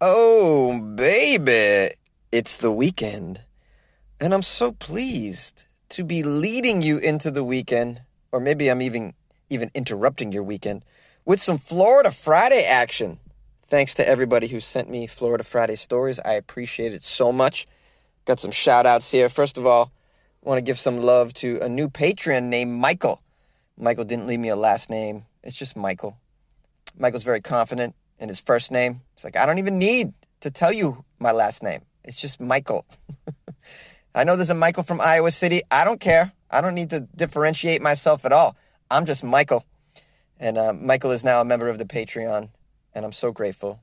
Oh, 0.00 0.80
baby. 0.80 1.94
It's 2.32 2.56
the 2.56 2.72
weekend. 2.72 3.40
And 4.18 4.34
I'm 4.34 4.42
so 4.42 4.72
pleased 4.72 5.66
to 5.90 6.04
be 6.04 6.22
leading 6.22 6.82
you 6.82 6.98
into 6.98 7.30
the 7.30 7.44
weekend, 7.44 8.02
or 8.32 8.40
maybe 8.40 8.68
I'm 8.68 8.82
even 8.82 9.14
even 9.50 9.70
interrupting 9.74 10.32
your 10.32 10.44
weekend 10.44 10.84
with 11.24 11.40
some 11.40 11.58
Florida 11.58 12.10
Friday 12.12 12.64
action. 12.64 13.18
Thanks 13.66 13.94
to 13.94 14.08
everybody 14.08 14.46
who 14.48 14.60
sent 14.60 14.88
me 14.88 15.06
Florida 15.06 15.44
Friday 15.44 15.76
stories. 15.76 16.18
I 16.20 16.32
appreciate 16.34 16.92
it 16.92 17.02
so 17.02 17.32
much. 17.32 17.66
Got 18.24 18.40
some 18.40 18.50
shout 18.50 18.86
outs 18.86 19.10
here. 19.10 19.28
First 19.28 19.58
of 19.58 19.66
all, 19.66 19.92
I 20.44 20.48
want 20.48 20.58
to 20.58 20.62
give 20.62 20.78
some 20.78 20.98
love 20.98 21.32
to 21.34 21.58
a 21.60 21.68
new 21.68 21.88
patron 21.88 22.48
named 22.50 22.72
Michael. 22.72 23.20
Michael 23.76 24.04
didn't 24.04 24.26
leave 24.26 24.40
me 24.40 24.48
a 24.48 24.56
last 24.56 24.90
name, 24.90 25.24
it's 25.42 25.56
just 25.56 25.76
Michael. 25.76 26.16
Michael's 26.98 27.24
very 27.24 27.40
confident 27.40 27.94
in 28.18 28.28
his 28.28 28.40
first 28.40 28.70
name. 28.70 29.00
It's 29.14 29.24
like, 29.24 29.36
I 29.36 29.46
don't 29.46 29.58
even 29.58 29.78
need 29.78 30.12
to 30.40 30.50
tell 30.50 30.72
you 30.72 31.04
my 31.18 31.32
last 31.32 31.62
name, 31.62 31.82
it's 32.04 32.20
just 32.20 32.40
Michael. 32.40 32.84
I 34.14 34.24
know 34.24 34.36
there's 34.36 34.50
a 34.50 34.54
Michael 34.54 34.82
from 34.82 35.00
Iowa 35.00 35.30
City. 35.30 35.60
I 35.70 35.84
don't 35.84 36.00
care. 36.00 36.32
I 36.50 36.60
don't 36.60 36.74
need 36.74 36.90
to 36.90 37.00
differentiate 37.16 37.80
myself 37.80 38.24
at 38.24 38.32
all. 38.32 38.56
I'm 38.90 39.06
just 39.06 39.22
Michael. 39.22 39.64
And 40.38 40.58
uh, 40.58 40.72
Michael 40.72 41.12
is 41.12 41.22
now 41.22 41.40
a 41.40 41.44
member 41.44 41.68
of 41.68 41.78
the 41.78 41.84
Patreon 41.84 42.50
and 42.94 43.04
I'm 43.04 43.12
so 43.12 43.32
grateful. 43.32 43.80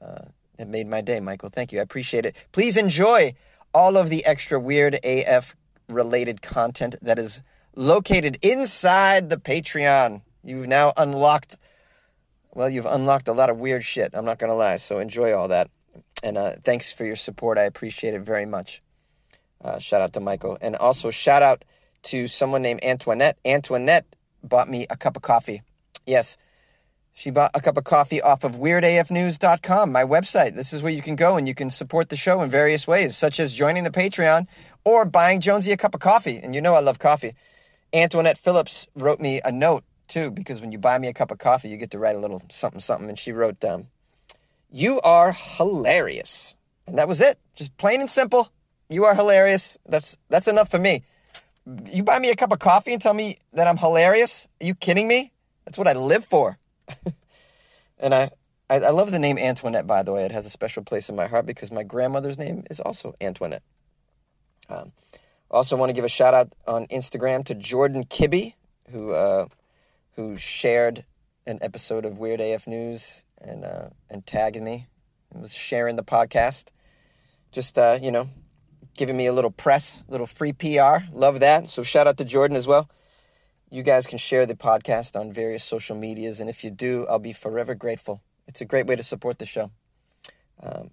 Uh, 0.00 0.26
it 0.58 0.68
made 0.68 0.86
my 0.86 1.00
day, 1.00 1.20
Michael. 1.20 1.50
Thank 1.50 1.72
you. 1.72 1.78
I 1.78 1.82
appreciate 1.82 2.26
it. 2.26 2.36
Please 2.52 2.76
enjoy 2.76 3.34
all 3.72 3.96
of 3.96 4.08
the 4.08 4.24
extra 4.24 4.58
weird 4.58 4.98
AF 5.04 5.54
related 5.88 6.42
content 6.42 6.96
that 7.02 7.18
is 7.18 7.40
located 7.76 8.38
inside 8.42 9.30
the 9.30 9.36
Patreon. 9.36 10.22
You've 10.42 10.66
now 10.68 10.92
unlocked, 10.96 11.56
well, 12.54 12.68
you've 12.68 12.86
unlocked 12.86 13.28
a 13.28 13.32
lot 13.32 13.50
of 13.50 13.58
weird 13.58 13.84
shit. 13.84 14.10
I'm 14.14 14.24
not 14.24 14.38
going 14.38 14.50
to 14.50 14.56
lie. 14.56 14.76
So 14.76 14.98
enjoy 14.98 15.32
all 15.32 15.48
that. 15.48 15.70
And 16.22 16.36
uh, 16.36 16.56
thanks 16.64 16.92
for 16.92 17.04
your 17.04 17.16
support. 17.16 17.58
I 17.58 17.62
appreciate 17.62 18.14
it 18.14 18.22
very 18.22 18.46
much. 18.46 18.82
Uh, 19.62 19.78
shout 19.78 20.00
out 20.00 20.12
to 20.14 20.20
Michael. 20.20 20.58
And 20.60 20.76
also 20.76 21.10
shout 21.10 21.42
out 21.42 21.64
to 22.04 22.28
someone 22.28 22.62
named 22.62 22.80
Antoinette. 22.82 23.36
Antoinette 23.44 24.06
bought 24.42 24.68
me 24.68 24.86
a 24.88 24.96
cup 24.96 25.16
of 25.16 25.22
coffee. 25.22 25.62
Yes. 26.06 26.36
She 27.12 27.30
bought 27.30 27.50
a 27.54 27.60
cup 27.60 27.76
of 27.76 27.84
coffee 27.84 28.22
off 28.22 28.44
of 28.44 28.56
weirdafnews.com, 28.56 29.92
my 29.92 30.04
website. 30.04 30.54
This 30.54 30.72
is 30.72 30.82
where 30.82 30.92
you 30.92 31.02
can 31.02 31.16
go 31.16 31.36
and 31.36 31.46
you 31.46 31.54
can 31.54 31.68
support 31.68 32.08
the 32.08 32.16
show 32.16 32.40
in 32.40 32.50
various 32.50 32.86
ways, 32.86 33.16
such 33.16 33.40
as 33.40 33.52
joining 33.52 33.84
the 33.84 33.90
Patreon 33.90 34.46
or 34.84 35.04
buying 35.04 35.40
Jonesy 35.40 35.72
a 35.72 35.76
cup 35.76 35.94
of 35.94 36.00
coffee. 36.00 36.38
And 36.38 36.54
you 36.54 36.60
know 36.60 36.74
I 36.74 36.80
love 36.80 36.98
coffee. 36.98 37.34
Antoinette 37.92 38.38
Phillips 38.38 38.86
wrote 38.94 39.20
me 39.20 39.40
a 39.44 39.52
note 39.52 39.84
too, 40.08 40.30
because 40.30 40.60
when 40.60 40.72
you 40.72 40.78
buy 40.78 40.98
me 40.98 41.08
a 41.08 41.12
cup 41.12 41.30
of 41.30 41.38
coffee, 41.38 41.68
you 41.68 41.76
get 41.76 41.90
to 41.90 41.98
write 41.98 42.16
a 42.16 42.18
little 42.18 42.42
something, 42.48 42.80
something. 42.80 43.08
And 43.08 43.18
she 43.18 43.32
wrote, 43.32 43.62
um, 43.64 43.88
You 44.70 45.00
are 45.02 45.32
hilarious. 45.32 46.54
And 46.86 46.98
that 46.98 47.08
was 47.08 47.20
it. 47.20 47.38
Just 47.54 47.76
plain 47.76 48.00
and 48.00 48.10
simple. 48.10 48.50
You 48.90 49.04
are 49.04 49.14
hilarious. 49.14 49.78
That's 49.88 50.18
that's 50.28 50.48
enough 50.48 50.68
for 50.68 50.78
me. 50.78 51.04
You 51.86 52.02
buy 52.02 52.18
me 52.18 52.30
a 52.30 52.36
cup 52.36 52.52
of 52.52 52.58
coffee 52.58 52.92
and 52.92 53.00
tell 53.00 53.14
me 53.14 53.38
that 53.52 53.68
I'm 53.68 53.76
hilarious? 53.76 54.48
Are 54.60 54.66
you 54.66 54.74
kidding 54.74 55.06
me? 55.06 55.32
That's 55.64 55.78
what 55.78 55.86
I 55.86 55.92
live 55.92 56.24
for. 56.24 56.58
and 57.98 58.12
I, 58.12 58.30
I, 58.68 58.80
I 58.80 58.90
love 58.90 59.12
the 59.12 59.20
name 59.20 59.38
Antoinette, 59.38 59.86
by 59.86 60.02
the 60.02 60.12
way. 60.12 60.24
It 60.24 60.32
has 60.32 60.46
a 60.46 60.50
special 60.50 60.82
place 60.82 61.08
in 61.08 61.14
my 61.14 61.28
heart 61.28 61.46
because 61.46 61.70
my 61.70 61.84
grandmother's 61.84 62.38
name 62.38 62.64
is 62.70 62.80
also 62.80 63.14
Antoinette. 63.20 63.62
Um, 64.68 64.90
also, 65.50 65.76
want 65.76 65.90
to 65.90 65.94
give 65.94 66.04
a 66.04 66.08
shout 66.08 66.34
out 66.34 66.52
on 66.66 66.86
Instagram 66.86 67.44
to 67.44 67.54
Jordan 67.54 68.04
Kibbe, 68.04 68.54
who 68.90 69.12
uh, 69.12 69.46
who 70.16 70.36
shared 70.36 71.04
an 71.46 71.58
episode 71.62 72.04
of 72.04 72.18
Weird 72.18 72.40
AF 72.40 72.66
News 72.66 73.24
and 73.40 73.64
uh, 73.64 73.90
and 74.08 74.26
tagged 74.26 74.60
me 74.60 74.88
and 75.32 75.42
was 75.42 75.52
sharing 75.52 75.96
the 75.96 76.04
podcast. 76.04 76.68
Just 77.52 77.78
uh, 77.78 77.98
you 78.00 78.12
know, 78.12 78.28
giving 78.96 79.16
me 79.16 79.26
a 79.26 79.32
little 79.32 79.50
press, 79.50 80.04
little 80.08 80.26
free 80.26 80.52
PR. 80.52 80.98
Love 81.12 81.40
that. 81.40 81.70
So 81.70 81.82
shout 81.82 82.06
out 82.06 82.18
to 82.18 82.24
Jordan 82.24 82.56
as 82.56 82.66
well. 82.66 82.88
You 83.70 83.82
guys 83.82 84.06
can 84.06 84.18
share 84.18 84.46
the 84.46 84.54
podcast 84.54 85.18
on 85.18 85.32
various 85.32 85.62
social 85.62 85.96
medias, 85.96 86.40
and 86.40 86.50
if 86.50 86.64
you 86.64 86.70
do, 86.70 87.06
I'll 87.08 87.20
be 87.20 87.32
forever 87.32 87.74
grateful. 87.74 88.20
It's 88.48 88.60
a 88.60 88.64
great 88.64 88.86
way 88.86 88.96
to 88.96 89.02
support 89.02 89.38
the 89.38 89.46
show. 89.46 89.70
Um, 90.60 90.90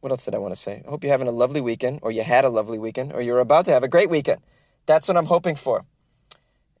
what 0.00 0.10
else 0.10 0.24
did 0.24 0.34
I 0.34 0.38
want 0.38 0.54
to 0.54 0.60
say? 0.60 0.82
I 0.86 0.90
hope 0.90 1.02
you're 1.02 1.12
having 1.12 1.28
a 1.28 1.32
lovely 1.32 1.60
weekend, 1.60 2.00
or 2.02 2.12
you 2.12 2.22
had 2.22 2.44
a 2.44 2.48
lovely 2.48 2.78
weekend, 2.78 3.12
or 3.12 3.22
you're 3.22 3.40
about 3.40 3.64
to 3.64 3.72
have 3.72 3.82
a 3.82 3.88
great 3.88 4.08
weekend. 4.08 4.40
That's 4.86 5.08
what 5.08 5.16
I'm 5.16 5.26
hoping 5.26 5.56
for. 5.56 5.84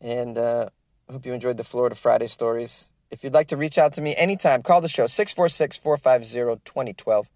And 0.00 0.38
uh, 0.38 0.68
I 1.08 1.12
hope 1.12 1.26
you 1.26 1.32
enjoyed 1.32 1.56
the 1.56 1.64
Florida 1.64 1.94
Friday 1.94 2.26
stories. 2.26 2.90
If 3.10 3.22
you'd 3.22 3.34
like 3.34 3.48
to 3.48 3.56
reach 3.56 3.78
out 3.78 3.92
to 3.94 4.00
me 4.00 4.16
anytime, 4.16 4.62
call 4.62 4.80
the 4.80 4.88
show 4.88 5.06
646 5.06 5.78
450 5.78 6.62
2012. 6.64 7.28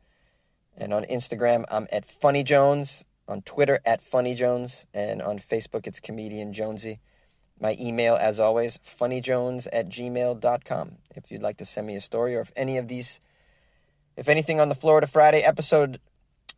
And 0.76 0.92
on 0.92 1.04
Instagram, 1.04 1.64
I'm 1.70 1.86
at 1.92 2.04
Funny 2.04 2.44
Jones. 2.44 3.04
On 3.28 3.42
Twitter 3.42 3.80
at 3.84 4.00
Funny 4.00 4.34
Jones, 4.34 4.86
and 4.94 5.20
on 5.20 5.38
Facebook 5.38 5.86
it's 5.86 6.00
Comedian 6.00 6.52
Jonesy. 6.52 7.00
My 7.60 7.76
email, 7.80 8.16
as 8.16 8.38
always, 8.38 8.78
funnyjones 8.78 9.66
at 9.72 9.88
gmail.com. 9.88 10.92
If 11.14 11.30
you'd 11.30 11.42
like 11.42 11.56
to 11.56 11.64
send 11.64 11.86
me 11.86 11.96
a 11.96 12.00
story 12.00 12.36
or 12.36 12.40
if 12.40 12.52
any 12.54 12.76
of 12.76 12.86
these, 12.86 13.20
if 14.16 14.28
anything 14.28 14.60
on 14.60 14.68
the 14.68 14.74
Florida 14.74 15.06
Friday 15.06 15.40
episode 15.40 15.98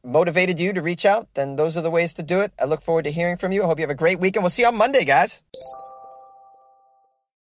motivated 0.05 0.59
you 0.59 0.73
to 0.73 0.83
reach 0.83 1.07
out, 1.07 1.29
then 1.35 1.57
those 1.57 1.77
are 1.77 1.83
the 1.83 1.91
ways 1.91 2.13
to 2.15 2.23
do 2.23 2.41
it. 2.41 2.53
I 2.61 2.65
look 2.65 2.83
forward 2.83 3.05
to 3.05 3.13
hearing 3.13 3.37
from 3.37 3.53
you. 3.53 3.63
I 3.63 3.67
hope 3.67 3.79
you 3.79 3.83
have 3.83 3.91
a 3.91 3.95
great 3.95 4.19
week, 4.19 4.37
and 4.37 4.43
we'll 4.43 4.51
see 4.51 4.63
you 4.63 4.69
on 4.69 4.77
Monday, 4.77 5.05
guys. 5.05 5.43